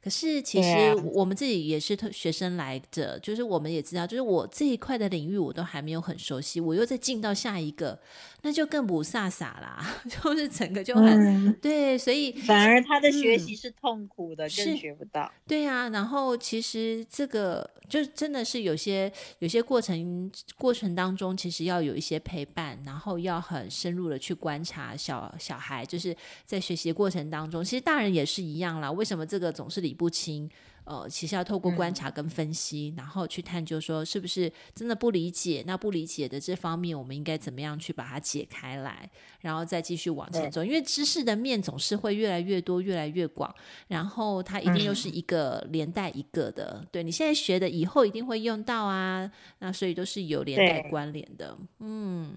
[0.01, 7.99] 可是其实我们自己也是特学生来着，就是我们也知道，就是我这一块的领域我都还没有很熟悉，我又再进到下一个，
[8.43, 15.29] 那就更不飒飒啦， 就是整个就很、嗯、对，所以反而他的学习是痛苦的，嗯、更学不到。
[15.45, 28.89] 对啊，然后其实这个就真的是有些有些过程过程当中，其实要有一些陪伴，然后要很深入的去观察小小孩，就是在学习的过程当中，其实大人也是一样啦。
[28.89, 30.49] 为什么这个总是理不清，
[30.83, 35.63] 呃，其实要透过观察跟分析，嗯、然后去探究说是不是真的不理解。
[35.65, 39.09] 那不理解的这方面，我们应该怎么样去把它解开来，
[39.41, 40.63] 然后再继续往前走。
[40.63, 43.53] 因为知识的面总是会越来越多、越来越广，
[43.87, 46.79] 然后它一定又是一个连带一个的。
[46.81, 49.31] 嗯、对，你现在学的，以后一定会用到啊。
[49.59, 51.57] 那所以都是有连带关联的。
[51.79, 52.35] 嗯。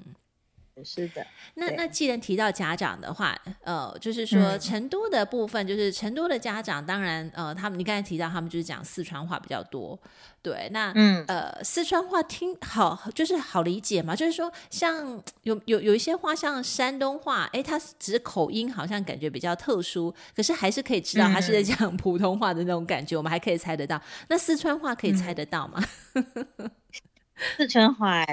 [0.85, 1.27] 是的。
[1.55, 9.99] 那那既然提到家长的话，呃，就是说成都的部分，就是成都的家长，当然，呃，他们你刚才提到他们就是讲四川话比较多，
[10.41, 24.01] 对，那嗯呃，四川话听好就是好理解嘛，就是说像有有有一些话像山东话，哎，它只是口音好像感觉比较特殊，可是还是可以知道他是在讲普通话的那种感觉，嗯、我们还可以猜得到。
[24.29, 25.85] 那四川话可以猜得到吗？
[26.15, 26.71] 嗯、
[27.59, 28.25] 四川话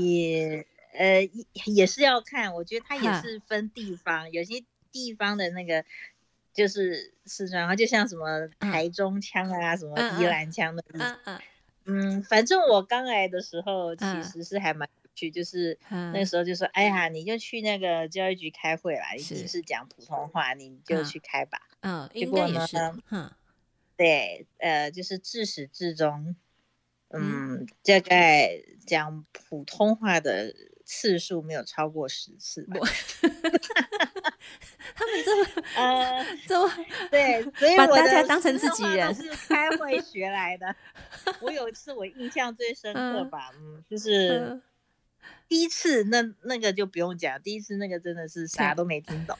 [0.00, 0.66] 也。
[0.92, 1.30] 嗯呃，
[1.66, 5.84] 也是要看，我觉得它也是分地方，有些地方的那个
[6.52, 11.40] 就是四川话，就像什么台中腔啊，什么宜兰腔的，嗯
[11.84, 15.78] 嗯，反正我刚来的时候其实是还蛮有趣，就是
[16.12, 19.62] 那时候就说，哎呀，你就去那个教育局开会啦，是。
[19.62, 21.58] 讲普通话，你就去开吧。
[21.80, 22.68] 嗯，结果呢，
[23.10, 23.32] 嗯，
[23.96, 26.36] 对，呃，就是自始至终，
[27.08, 30.54] 嗯，大概讲普通话的。
[30.94, 32.86] 次数没有超过十次，我
[34.94, 36.70] 他们这么 呃，这么
[37.10, 40.76] 对，所以把大家当成自己人，是开会学来的。
[41.40, 44.60] 我有一次我印象最深刻吧，嗯，嗯，就是
[45.48, 49.38] 第一次那那个就不用讲，第一次那个真的是啥都没听懂。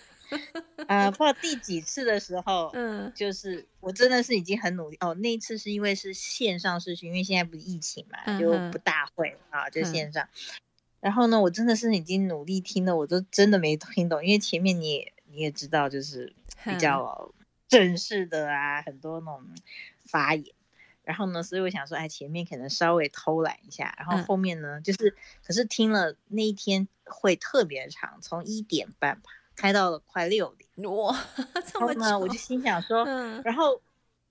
[0.89, 5.13] 啊、呃，不知道第几次的时候，嗯，就是我真的是已经很努力哦。
[5.17, 10.25] 那一次是因为是线上视讯，因为现在不是疫情嘛，嗯、就不大会啊，就线上。
[10.25, 10.63] 嗯
[11.03, 17.35] 然后呢，我真的是已经努力听了，我都真的没听懂，因为前面你也你也知道，就是比较
[17.67, 19.43] 正式的啊，很多那种
[20.07, 20.55] 发言。
[21.03, 30.89] 然后呢，所以我想说，哎，前面可能稍微偷懒一下，然后后面呢，嗯、就是可是听了那一天会特别长，从一点半吧开到了快六点。
[30.89, 31.13] 哇，
[31.67, 32.01] 这么久。
[32.01, 33.83] 然后呢，我就心想说，嗯、然后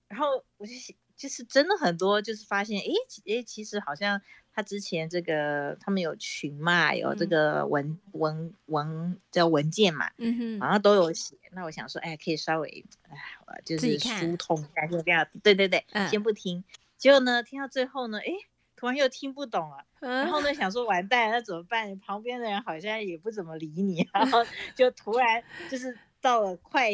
[0.08, 0.72] 然后我就
[1.18, 2.84] 就是真的很多，就是发现，哎
[3.26, 4.22] 哎，其实好像。
[4.54, 11.36] 他之前这个他们有群嘛，有这个文、嗯、文文叫文件嘛，嗯哼，好像都有写。
[11.52, 13.16] 那我想说，哎，可以稍微哎，
[13.64, 15.26] 就是疏通一下，就这样。
[15.42, 16.62] 对对对，嗯、先不听。
[16.96, 18.32] 结果呢，听到最后呢，哎，
[18.76, 19.84] 突然又听不懂了。
[20.00, 21.98] 嗯、然后呢，想说完蛋，那怎么办？
[21.98, 26.90] 旁边的人好像也不怎么理你，然 后就突然就是到了快，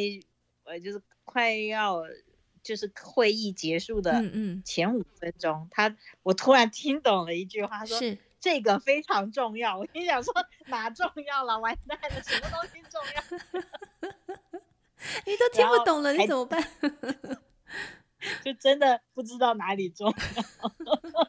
[0.65, 2.05] 呃，就是快要。
[2.69, 4.13] 就是会议结束的
[4.63, 10.35] 前五分钟，嗯嗯、他我突然听懂了一句话，他说：“是这个非常重要。”我心想说
[10.69, 11.59] ：“哪重要了？
[11.61, 13.23] 完蛋了，什么东西重要？”
[15.25, 16.63] 你都听不懂了，你怎么办？
[18.45, 20.71] 就真的不知道哪里重要。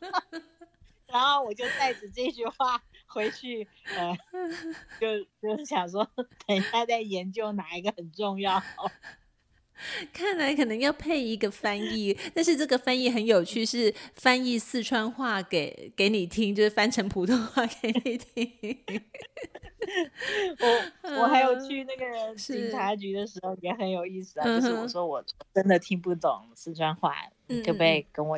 [1.08, 4.18] 然后我就带着这句话回去，呃，
[5.00, 6.06] 就就是想说，
[6.46, 8.62] 等一下再研究哪一个很重要。
[10.14, 18.78] 看来可能要配一个翻译，但是这个翻译很有趣，是翻译四川话给给你听，就是翻成普通话给你听。
[20.60, 27.16] 我我还有去 那个警察局的时候也很有意思啊，是就是我说我真的听不懂四川话，
[27.48, 28.38] 嗯、可不可以跟我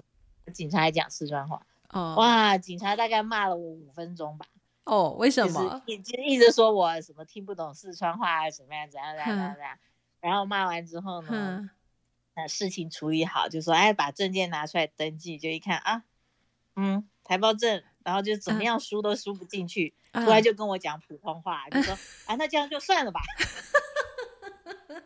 [0.53, 1.61] 警察讲四川话？
[1.89, 4.45] 哦，哇，警察大概骂了我五分钟吧。
[4.85, 5.81] 哦，为什么？
[5.85, 9.53] 一直一直说我什么听不懂四川话，怎么样怎样怎样怎样。
[9.55, 9.77] 怎样
[10.21, 11.69] 然后骂完之后呢，
[12.35, 16.03] 那、嗯、事情处理好，就说哎，把证件拿出来登记，就一看啊，
[16.75, 23.19] 嗯，台胞证，然后就怎么样输都输不进去，突然、嗯、就跟我讲普通话，嗯、就说 啊，那这样就算了吧。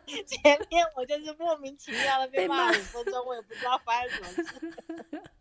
[0.06, 5.22] 前面我就是莫名其妙的被骂五分钟，我也不知道发生什么事。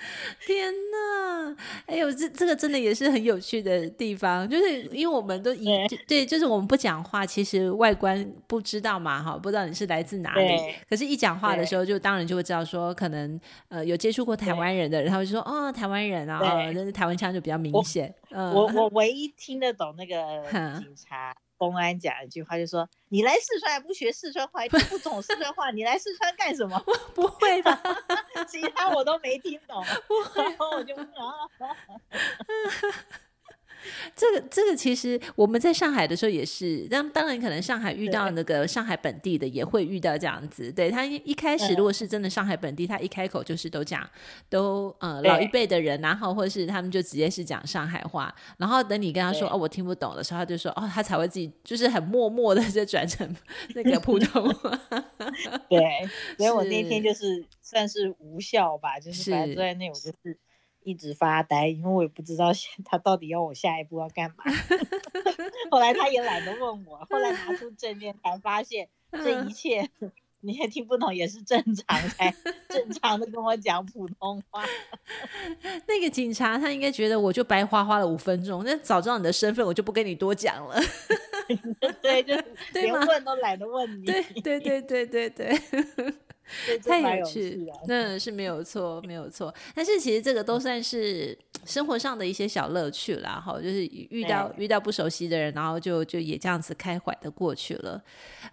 [0.46, 10.56] 天呐，哎呦，这这个真的也是很有趣的地方，就是因为我们都一对，对，就是我们不讲话，其实外观不知道嘛，哈，不知道你是来自哪里，
[10.88, 16.40] 可是，一讲话的时候，就当然就会知道说，可能呃有接触过台湾人的人，对他会说哦，台湾人啊，
[16.72, 18.12] 那台湾腔就比较明显。
[18.30, 20.16] 我、嗯、我，我唯一听得懂那个
[20.78, 21.34] 警察。
[21.60, 26.82] 公安讲一句话，就说你来四川还不学四川话，听不懂四川话，你来四川干什么？
[27.14, 27.78] 不会吧？
[28.48, 29.84] 其他我都没听懂，
[30.34, 31.04] 然后我就啊。
[34.14, 40.70] 这个这个其实我们在上海的时候也是，当当然可能上海遇到那个上海本地的也会遇到这样子。
[40.72, 44.08] 对，他一一开始如果是真的上海本地，他一开口就是都讲
[44.48, 53.34] 都呃老一辈的人，然后或者是他们就直接是讲上海话，然后等你跟他说哦我听不懂的时候，他就说哦他才会自己就是很默默的就转成
[53.74, 54.70] 那个普通话。
[55.68, 55.80] 对，
[56.36, 60.38] 所以我那天就是算是无效吧，就是反正坐在那我就是。
[60.82, 62.52] 一直发呆，因为我也不知道
[62.84, 64.44] 他到底要我下一步要干嘛。
[65.70, 69.88] 后来他也懒得问我，后来拿出证件才发现这一切
[70.42, 72.34] 你也听不懂也是正常，才
[72.68, 74.64] 正常的跟我讲普通话。
[75.86, 80.80] 那个警察他应该觉得我就白花花了五分钟，那早知道你的身份，我就不跟你多讲了。
[82.00, 82.34] 对，就
[82.72, 84.06] 连问都懒得问你。
[84.06, 85.60] 对对对对对对。
[86.84, 89.54] 太有趣，那是没有错，没有错。
[89.74, 98.02] 但是其实这个都算是生活上的一些小乐趣啦，哈，就是遇到遇到不熟悉的人，然后就就也这样子开怀的过去了。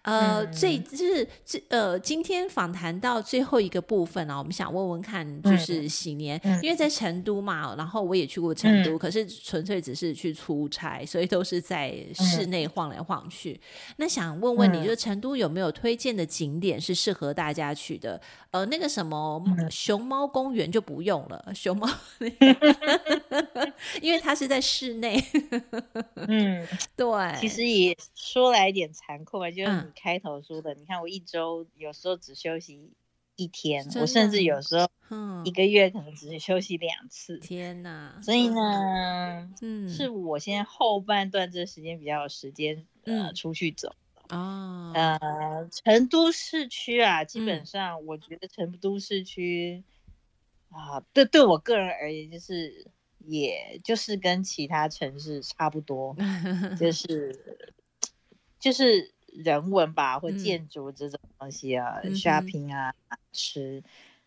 [0.02, 13.54] 呃，嗯、最就是这呃，今天访谈到最后一个部分啊，我们想问问看，就是喜年，嗯、因为在成都嘛，然后我也去过成都，嗯、可是纯粹只是去出差，所以都是在室内晃来晃去。
[13.54, 17.87] 嗯、那想问问你，就是成都有没有推荐的景点是适合大家去？
[17.88, 18.20] 去的，
[18.52, 21.88] 呃，那个什么熊猫公园就不用了，熊猫，
[24.02, 25.24] 因为它是在室内。
[26.28, 27.08] 嗯，对，
[27.40, 32.92] 其实也说来一点残酷吧，就是你开头说的，嗯、你看我一周有时候只休息
[33.38, 34.90] 一天，我甚至有时候
[35.46, 37.38] 一个月可能只休息两次。
[37.38, 38.20] 天哪！
[38.22, 43.96] 所以呢，嗯，是我现在后半段这时间比较有时间呃出去走。
[44.30, 49.84] 哦，呃，成都市区啊，基本上我觉得成都市区、
[50.72, 52.88] 嗯、啊，对对我个人而言，就是
[53.20, 56.16] 也就是跟其他城市差不多，
[56.80, 57.66] 就 是
[58.60, 62.94] 就是人文吧，或建筑这种东西啊、嗯、，shopping 啊，
[63.32, 63.84] 吃。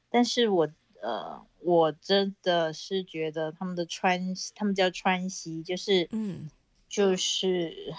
[0.08, 0.68] 但是我
[1.02, 6.48] 呃，我真的是觉得他们的川，他们叫川西，就是嗯，
[6.88, 7.94] 就是。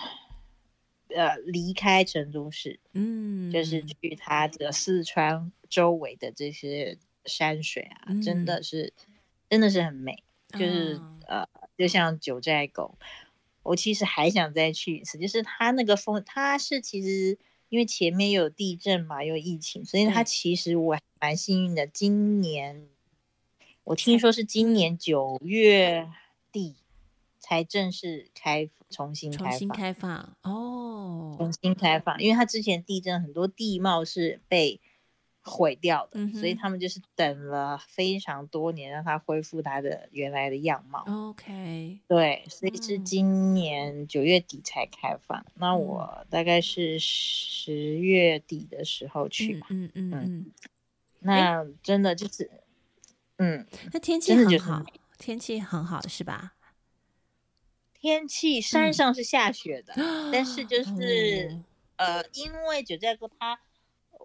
[1.15, 8.93] 呃，离开成都市，嗯，就是去它的四川周围的这些山水啊，嗯、真的是，
[9.49, 10.23] 真的是很美。
[10.49, 11.47] 就是、哦、呃，
[11.77, 12.97] 就像九寨沟，
[13.63, 15.17] 我其实还想再去一次。
[15.17, 17.39] 就是它那个风，它是其实
[17.69, 21.87] 因为前面有地震嘛，有疫情，所以它其实我还蛮幸运的。
[21.87, 22.89] 今年
[23.85, 26.09] 我听说是今年九月
[26.51, 26.75] 底。
[27.51, 34.79] 才正式开重新开放，重新开放哦，重新开放，因为它之前地震很多地貌是被
[35.41, 41.03] 毁掉的，嗯、所以他们就是等了非常多年，让它恢复它的原来的样貌。
[41.29, 45.39] OK，对，所以是今年九月底才开放。
[45.39, 50.51] 嗯、那我大概是十月底的时候去吧，嗯嗯嗯，
[51.19, 52.63] 那真的就是，欸、
[53.39, 54.85] 嗯，那天气很好，
[55.17, 56.53] 天气很好是吧？
[58.01, 61.49] 天气山上是下雪的，嗯、但是就是、
[61.97, 63.61] 嗯、呃，因为九寨沟它，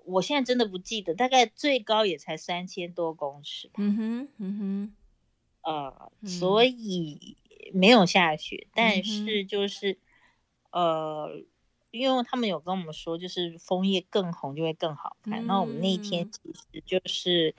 [0.07, 3.75] 我现在真的不记得，大概最高也才三千多公尺吧。
[3.77, 4.97] 嗯哼，嗯哼，
[5.71, 7.37] 呃，嗯、所以
[7.75, 9.99] 没有下雪，但是就是、
[10.71, 11.45] 嗯、呃，
[11.91, 15.45] 因为他们有跟我们说，就是枫叶更红就会更好看。
[15.45, 17.55] 嗯、那我们那一天其实就是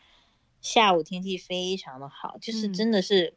[0.61, 3.35] 下午天气非常的好，就是真的是。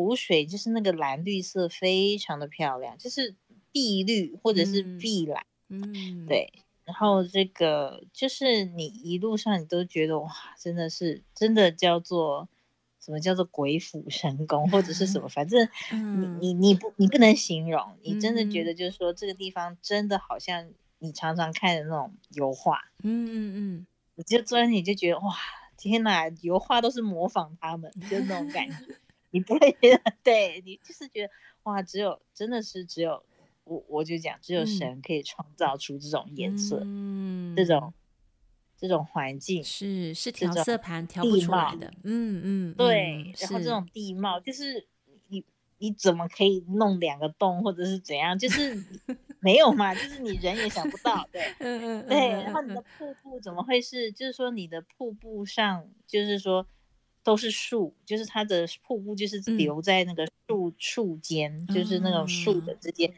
[0.00, 3.34] 湖水就是那个蓝绿色，非常的漂亮，就是
[3.70, 6.52] 碧绿或者是碧蓝，嗯，对。
[6.86, 12.48] 然后这个就是你一路上你都觉得哇，真的是真的叫做
[12.98, 23.86] 什么叫做鬼斧神工，或者是什么，反正你你你不你不能形容，你真的觉得就是说这个地方真的好像你常常看的那种油画，嗯嗯嗯，
[24.16, 25.36] 你就坐在那里就觉得哇，
[25.76, 28.76] 天哪，油画都是模仿他们，就那种感觉。
[29.30, 31.32] 你不会觉得，对你就是觉得
[31.64, 33.24] 哇，只有真的是只有
[33.64, 37.94] 我，我就讲只有神可以创造出这种颜色，嗯，这种
[38.76, 44.86] 这种环境是是调色盘调不出来的，嗯嗯，对，然后这种地貌就是
[45.28, 45.44] 你
[45.78, 48.84] 你怎么可以弄两个洞或者是怎样，就是
[49.38, 56.66] 没有嘛，就是你人也想不到，对， 嗯嗯，对，然后你的瀑布怎么会是，就是说你的瀑布上就是说。
[57.22, 63.10] 都是树，就是它的瀑布，就是留在那个树树间，嗯、就是那种树的之间。
[63.10, 63.14] 嗯、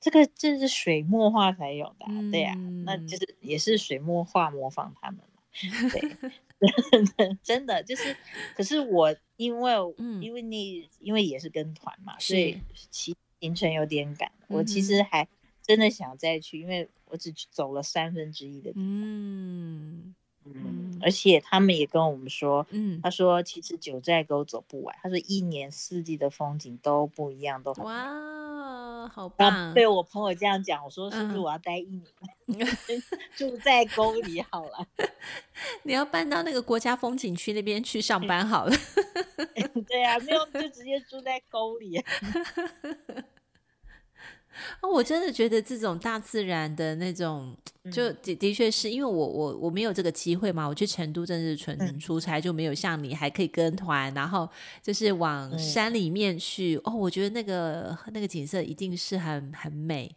[0.00, 5.42] 这个这是水墨画才有的、啊，嗯、对呀、啊，那就是也是水墨画模仿他们嘛。
[5.90, 6.16] 对，
[7.42, 8.16] 真的就是，
[8.54, 14.28] 可是我因为、嗯、因为你因为也是跟团嘛，所以其行程有点赶。
[14.28, 15.26] 是我其实还
[15.62, 18.84] 真的想再去，因为我只走了三分之一的地方。
[18.84, 20.14] 嗯。
[20.54, 29.72] 嗯，而且他们也跟我们说，嗯，他说其实九寨沟走不完，他说一年四季的风景都不一样，都很哇，好棒！
[29.74, 32.06] 被我朋友这样讲，我说是不是我要待一年，
[32.88, 33.02] 嗯、
[33.36, 34.86] 住在沟里好了？
[35.84, 38.72] 你要搬到那个国家风景区那边去上班好了？
[39.88, 42.02] 对啊，没有就直接住在沟里。
[44.80, 47.56] 哦，我真的觉得这种大自然的那种，
[47.92, 54.48] 就的的确是因为我我我没有这个机会嘛，我去成都正是纯出差，就没有像你还可以跟团，然后
[54.82, 56.76] 就是往山里面去。
[56.84, 60.10] 哦，我觉得那个那个景色一定是很很美，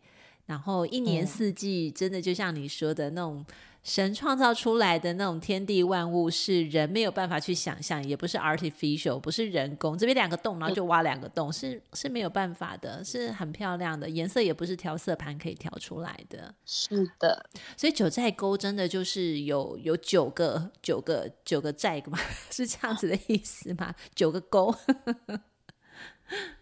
[0.46, 3.46] 然后一年四季真的就像你说的那种。
[3.84, 9.98] 神创造出来的那种天地万物是人没有办法去想象，也不是 artificial，不是人工。
[9.98, 16.54] 这边两个洞，然后就挖两个洞，是是没有办法的，是很漂亮的，颜色也不是调色盘可以调出来的。
[16.64, 22.20] 是的，所以九寨沟真的就是有有九个九个九个寨嘛，
[22.52, 23.96] 是这样子的意思吗？
[24.14, 24.76] 九个沟。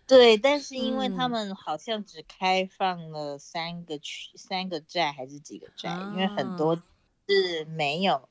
[0.08, 6.82] 对，但是因为他们好像只开放了三个区、嗯、三个寨还是几个寨，哦、因为很多。
[7.30, 8.28] 是没有，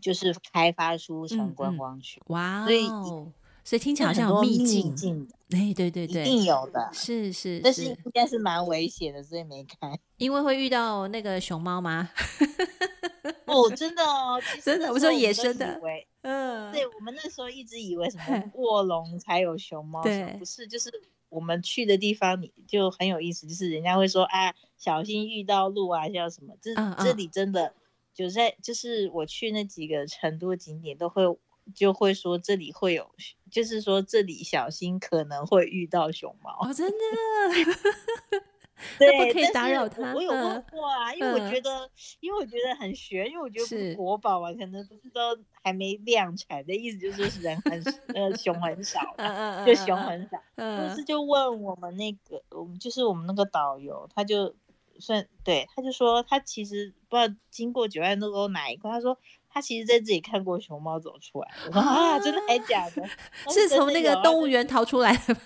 [0.00, 2.86] 就是开发出成观光区，哇、哦，所以
[3.62, 9.98] 所以听起来好像有秘境，哎，对对对，一定有的，是是，但是应该是蛮危险的，所以没开。
[10.16, 12.08] 因为会遇到那个熊猫吗？
[13.46, 15.80] 哦，真的哦，真的，我说野生的，
[16.22, 18.24] 嗯，对，我们那时候一直以为什么
[18.54, 20.90] 卧龙才有熊猫，对，不是，就是
[21.28, 26.54] 我们去的地方，你就很有意思，就是人家会说，啊，小心遇到鹿啊，叫什么？
[26.62, 27.74] 这这里真的。
[28.20, 31.22] 就在就是我去那几个成都景点都会
[31.74, 33.10] 就会说这里会有，
[33.50, 36.68] 就是说这里小心可能会遇到熊猫。
[36.68, 38.40] 哦，真的？
[38.98, 40.14] 对，不可以打扰它。
[40.14, 41.90] 我有问过啊，因为我觉得，
[42.20, 45.20] 因为我觉得很悬，因为我觉得国宝啊，可能不是都
[45.62, 47.82] 还没量产的意思，就是人很
[48.14, 49.00] 呃熊很少，
[49.64, 50.38] 就熊很少。
[50.56, 54.54] 但是就问我们那个，我们就是我们那个导游，他就。
[55.00, 61.48] 算对，他就说他其实不知道经过九寨沟哪一块，他说他其实在这里看过熊猫走出来。
[61.66, 63.04] 我 说啊，真的还假的？
[63.50, 65.40] 是从那个动物园逃出来的吗？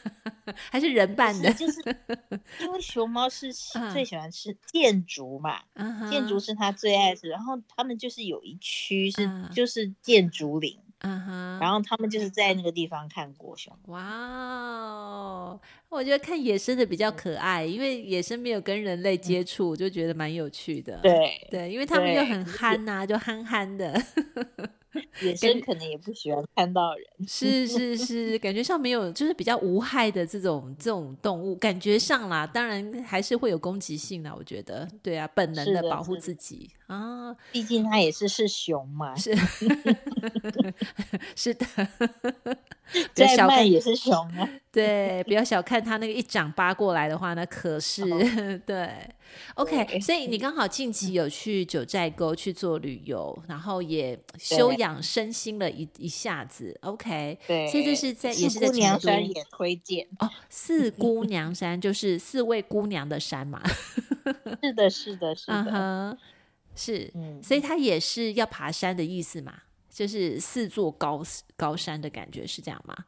[0.71, 1.51] 还是人扮的？
[1.55, 1.81] 就是
[2.61, 3.53] 因为熊猫是
[3.93, 5.63] 最喜欢吃箭竹嘛，
[6.11, 10.79] 箭竹是他最爱吃，然后他们就是有一区是就是箭竹林。
[11.07, 13.77] 嗯哼，然后他们就是在那个地方看过熊。
[13.89, 20.99] 哇哦，我觉得看野生的比较可爱，因为野生没有跟人类接触，就觉得蛮有趣的。
[21.03, 23.93] 对对，因为他们又很憨呐，就憨憨的。
[25.23, 36.35] 野生可能也不喜欢看到人，是是是，感觉上没有，就是比较无害的这种这种动物，感觉上啦，当然还是会有攻击性的，我觉得，对啊，本能的保护自。
[36.35, 39.35] 己啊，毕竟它也是是熊嘛，是
[41.35, 41.65] 是的，
[43.15, 48.03] 再慢也是熊啊， 对，不要小看他那个一掌扒过来的话，那可是
[48.67, 48.91] 对
[49.55, 55.03] ，OK，所以你刚好近期有去九寨沟去做旅游，然后也休养。
[55.03, 63.63] 身心了一一下子，OK，对，所以这是在也是在娘山也推荐哦，四姑娘山就是四位姑娘的山嘛。
[64.63, 66.17] 是的，是的，是的，uh-huh,
[66.75, 67.61] 是，嗯，所以。
[67.61, 69.55] 它也是要爬山的意思嘛，
[69.95, 71.23] 就是四座高
[71.57, 73.07] 高山的感觉是这样吗？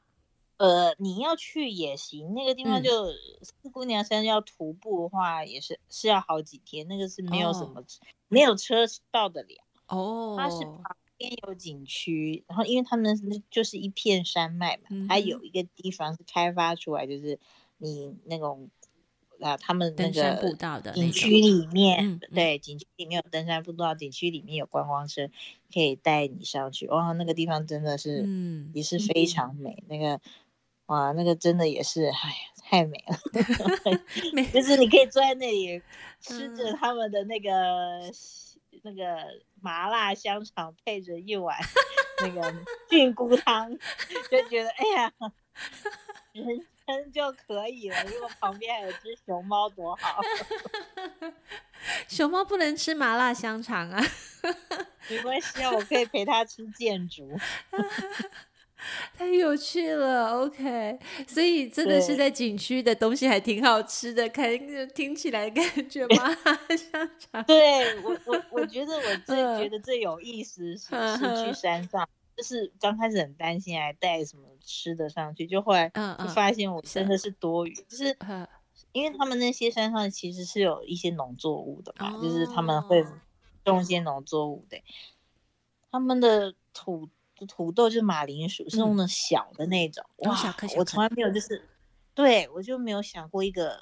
[0.57, 7.85] 呃，你要去也行，那个地方就、嗯、四姑娘山要徒步的话，也是是要好几天，那个是没有什么、哦、
[8.29, 10.97] 没有车到得了哦，它是旁。
[11.19, 17.39] 边有景区，然后因为他们就是一片山脉嘛，嗯、它有一个地方是开发出来，就是
[17.79, 18.69] 你那种
[19.41, 25.29] 啊，他们那个步道的景区里面，对，景区里面有登山步道，景区里面有观光车
[25.73, 26.87] 可以带你上去。
[26.89, 29.85] 哇，那个地方真的是，嗯，也是非常美。
[29.89, 30.21] 嗯、那个，
[30.87, 32.15] 哇，那个真的也是，哎呀，
[32.65, 33.19] 太美了。
[34.53, 35.83] 就是你可以坐在那里
[36.21, 38.13] 吃着他们的那个。
[38.83, 39.17] 那个
[39.63, 41.59] 麻辣香肠配着一碗
[42.21, 42.55] 那个
[42.91, 43.73] 菌菇汤，
[44.31, 45.13] 就觉得哎呀，
[47.13, 47.97] 就可以了。
[48.05, 50.21] 如果旁边还有只熊猫多好！
[52.09, 54.03] 熊猫不能吃麻辣香肠啊，
[55.09, 57.29] 没关系啊，我可以陪它吃箭竹。
[59.17, 64.49] 太有趣了，OK，所以真的是在景区的东西还挺好吃的，看
[64.95, 67.43] 听起来感觉麻辣香肠。
[67.45, 78.17] 对我我我觉得我最觉得最有意思是是去山上，就是刚开始很担心还带什么吃的上去，就后来就发现我真的是多余，就是
[78.93, 83.05] 因为他们那些山上其实是有一些农作物的嘛，就是他们会
[83.65, 84.83] 种一些农作物的，
[85.91, 87.09] 他们的土。
[87.47, 90.03] 土豆就是马铃薯，是那种小的那种。
[90.17, 91.69] 嗯、哇，我从来没有就是，
[92.15, 93.79] 对我就没有想过一个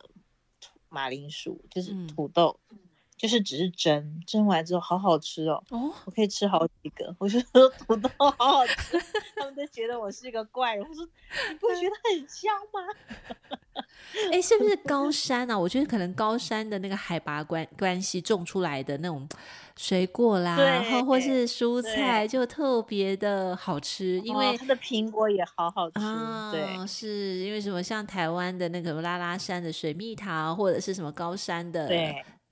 [0.88, 2.78] 马铃薯就是土豆，嗯、
[3.24, 5.64] 就是只是蒸，蒸完之后好好吃哦。
[5.70, 7.16] 哦，我可以吃好几个。
[7.18, 9.02] 我就说土豆好好吃，
[9.34, 10.86] 他们都觉得我是一个怪人。
[10.86, 11.02] 我说
[11.48, 13.56] 你不觉得很香吗？
[14.30, 15.58] 哎，是不是高山啊？
[15.58, 19.26] 我觉得可能高山的那个海拔关关系，种出来的那种
[19.74, 25.98] 水果啦，然后或是蔬菜就特别的好吃，因为它的苹果也好好吃。
[25.98, 27.82] 啊、对，是因为什么？
[27.82, 31.88] 像台湾的那个拉拉山的水蜜桃，或者是什么高山的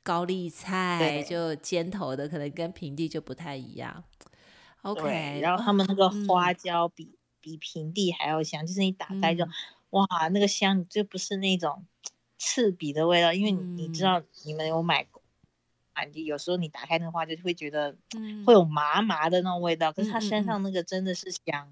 [0.02, 4.04] 高丽菜，就尖头的，可能跟平地就不太一样。
[4.82, 9.44] OK，然后他们那个花椒比、嗯、比平地还要香，就是你打开就。
[9.44, 9.50] 嗯
[9.92, 11.84] 哇，那个香就不是那种
[12.38, 15.22] 刺鼻的味道，因为你知道你们有买过，
[15.92, 17.94] 啊、你，有时候你打开那个花就会觉得
[18.46, 21.70] 会有麻麻的那种味道，嗯、可是它身上那个真的是香，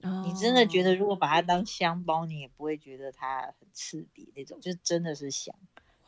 [0.00, 5.54] 嗯、你真的觉得如果把它当香包，你也不会觉得它很刺鼻那种，就真的是香。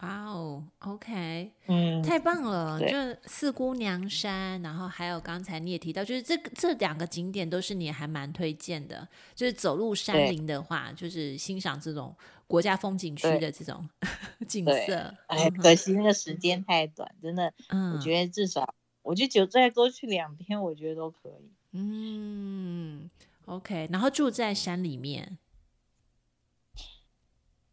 [0.02, 2.80] 哇哦，OK，嗯，太棒了！
[2.80, 9.06] 就四姑娘山，然后还有刚才你也提到，就是这个这两个景点都是你还蛮推荐的。
[9.32, 12.12] 就是走入山林的话，就是欣赏这种
[12.48, 13.88] 国家风景区的这种
[14.48, 15.14] 景色。
[15.28, 17.54] 哎，可惜那个时间太短，真的。
[17.68, 21.48] 嗯，我觉得至少，我就九寨沟去两天，我觉得都可以。
[21.74, 23.08] 嗯
[23.46, 25.38] ，OK，然后住在山里面。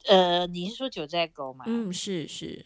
[0.10, 1.66] 呃，你是说九寨沟吗？
[1.68, 2.66] 嗯，是是，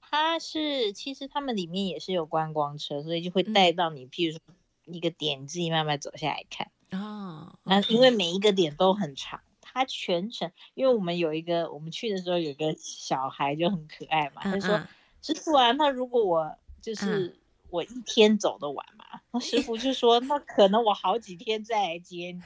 [0.00, 4.40] 它是其实他们里面也是有观光车，所以就会带到你，譬如说
[4.86, 6.72] 一个点，自己慢慢走下来看。
[6.90, 14.88] 哦，那因为每一个点都很长，它全程，因为我们有一个，我们去的时候有个小孩就很可爱嘛，他、嗯、说：“嗯、
[15.22, 17.38] 师傅啊，那如果我就是
[17.70, 22.40] 我一天走得完嘛？”那、嗯、师傅就说：“那可能我好几天再来接你。”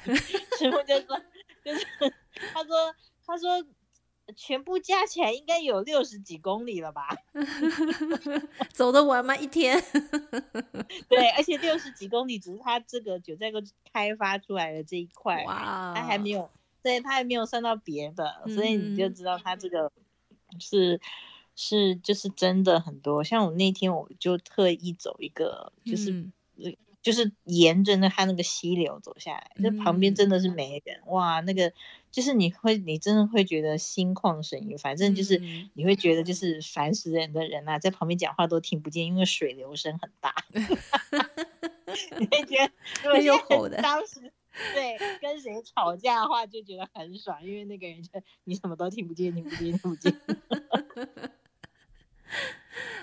[0.58, 1.18] 师傅就说
[1.64, 1.86] ：“就是
[2.52, 2.94] 他说
[3.24, 3.64] 他说。”
[4.32, 7.08] 全部加起来应该有六十几公里了吧？
[8.72, 9.36] 走得完吗？
[9.36, 9.82] 一天？
[11.08, 13.60] 对，而且六十几公里只是它这个九寨沟
[13.92, 16.50] 开发出来的这一块，哇，它还没有，
[16.82, 19.90] 对，它还没有算到别的，所以你就知道它这个
[20.58, 21.00] 是、嗯、
[21.54, 23.24] 是就是真的很多。
[23.24, 26.10] 像我那天我就特意走一个，就是。
[26.10, 26.32] 嗯
[27.02, 31.40] 就是沿着那它那个溪流走下来，那、嗯、旁边真的是没人哇！
[31.40, 31.72] 那个
[32.12, 34.76] 就是你会，你真的会觉得心旷神怡。
[34.76, 35.38] 反正就是
[35.74, 40.32] 你会觉得，就是烦死人的人呐、啊，在旁边讲话都听不见，因为水流声很大。
[42.20, 42.70] 你会觉
[43.02, 43.82] 得有吼的。
[43.82, 44.32] 当时
[44.74, 48.10] 对跟谁吵架的话，就觉得很爽，因为那个人就
[48.44, 50.14] 你什么都听不见，听不见，听不见。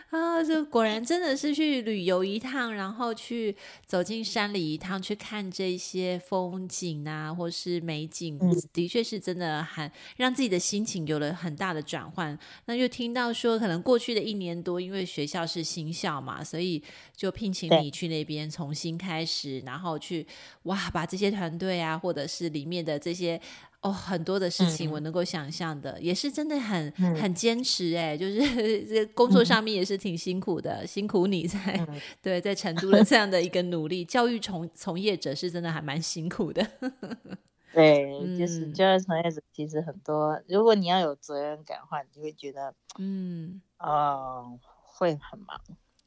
[0.10, 3.55] 啊，这果然真的是去旅游一趟，然后去
[3.86, 12.38] 走进山里一趟，去看这些风景啊，或是美景，嗯、的确是真的很让自己的心情有了很大的转换。
[12.66, 16.82] 那又听到说，可能过去的一年多，因为学校是新校嘛，所以
[17.16, 20.26] 就聘请你去那边重新开始，然后去
[20.64, 23.39] 哇，把这些团队啊，或者是里面的这些。
[23.82, 28.40] 哦，很多的事情我能够想象的，嗯、也是真的很、嗯、很坚持哎，就是
[28.86, 31.58] 这工作上面也是挺辛苦的，嗯、辛苦你在、
[31.88, 36.66] 嗯、 对在成都的这样的一个努力，教育从从业者是真的还蛮辛苦的。
[37.72, 45.58] 对，就是教育从业者其实很多，如果你要有责任感的话，你就会觉得嗯哦、呃、会很忙。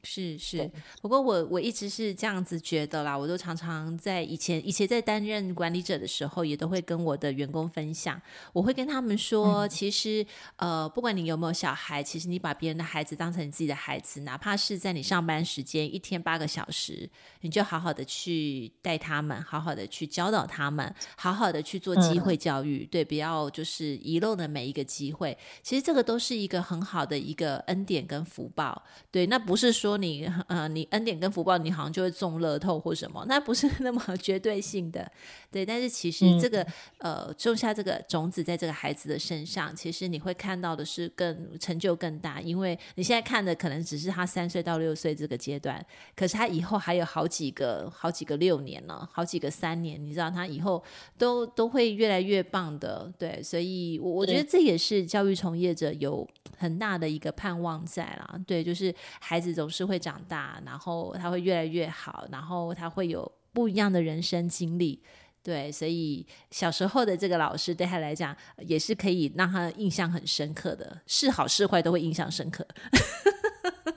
[0.05, 0.69] 是是，
[1.01, 10.25] 不过我我一直是这样子觉得啦，我都常常在以前以前在担任管理者的时候，也都会跟我的员工分享，我会跟他们说，其实
[10.57, 25.37] 呃，不管你有没有小孩，其实你把别人的孩子当成你自己的孩子，哪怕是在你上班时间一天八个小时，你就好好的去带他们，好好的去教导他们，好好的去做机会教育，对，不要就是遗漏了每一个机会。
[25.61, 29.92] 其实这个都是一个很好的一个恩典跟福报，对，那不是说。
[29.97, 35.09] 你呃，你恩典跟福报，你好像就会中乐透或什么，那不是 那么 绝对性的，
[35.51, 35.65] 对。
[35.65, 36.61] 但是其实这个、
[36.97, 45.85] 嗯、呃，种下这个种子在这个孩子的身上，其实你会看到的是更成就更大，因为你现在看的可能只是他三岁到六岁这个阶段，
[46.15, 50.83] 可是他以后还有好几个、好几个六年了，好几个三年，你知道他以后
[51.17, 53.41] 都都会越来越棒的，对。
[53.43, 56.27] 所以我我觉得这也是教育从业者有
[56.57, 59.82] 很大的一个盼望在啦，对，就是孩子总是。
[59.85, 65.01] 会长大，然后他会越来越好，然后他会有不一样的人生经历，
[65.43, 72.65] 对，所以小时候的这个老师对他来讲也是可以让他印象很深刻的，是好是坏都会印象深刻。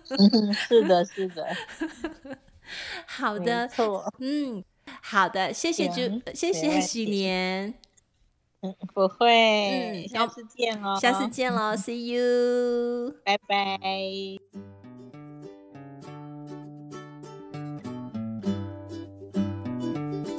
[0.08, 1.46] 嗯，是的， 是的，
[3.06, 3.68] 好的，
[4.18, 4.62] 嗯，
[5.02, 7.74] 好的，谢谢朱，谢谢喜年，
[8.60, 9.26] 嗯，不会，
[10.04, 14.75] 嗯，下次见哦，下次见喽， See you，拜拜。